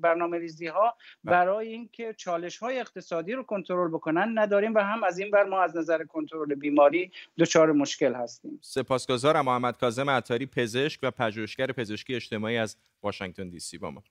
برنامه, 0.00 0.38
ریزی 0.38 0.66
ها 0.66 0.96
بله. 1.24 1.34
برای 1.34 1.68
اینکه 1.68 2.14
چالش 2.16 2.58
های 2.58 2.80
اقتصادی 2.80 3.32
رو 3.32 3.42
کنترل 3.42 3.88
بکنن 3.88 4.38
نداریم 4.38 4.74
و 4.74 4.78
هم 4.78 5.04
از 5.04 5.18
این 5.18 5.30
بر 5.30 5.44
ما 5.44 5.62
از 5.62 5.76
نظر 5.76 6.04
کنترل 6.04 6.54
بیماری 6.54 7.10
دچار 7.38 7.72
مشکل 7.72 8.14
هستیم. 8.14 8.58
سپاسگزارم 8.62 9.44
محمد 9.44 9.78
کاظم 9.78 10.10
عطاری 10.10 10.46
پزشک 10.46 11.00
و 11.02 11.10
پژوهشگر 11.10 11.66
پزشکی 11.66 12.14
اجتماعی 12.14 12.56
از 12.56 12.76
واشنگتن 13.02 13.48
دی 13.48 13.60
سی 13.60 13.78
با 13.78 13.90
ما. 13.90 14.02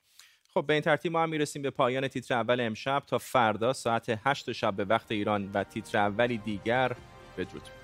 خب 0.54 0.66
به 0.68 0.74
این 0.74 0.82
ترتیب 0.82 1.12
ما 1.12 1.24
هم 1.24 1.30
می‌رسیم 1.30 1.62
به 1.62 1.70
پایان 1.70 2.08
تیتر 2.08 2.34
اول 2.34 2.60
امشب. 2.62 3.04
تا 3.08 3.18
فردا 3.18 3.74
ساعت 3.74 4.20
8 4.26 4.52
شب 4.52 4.74
به 4.74 4.86
وقت 4.86 5.12
ایران 5.12 5.52
و 5.54 5.64
تیتر 5.64 5.98
اولی 5.98 6.38
دیگر 6.38 6.92
بدرود. 7.38 7.83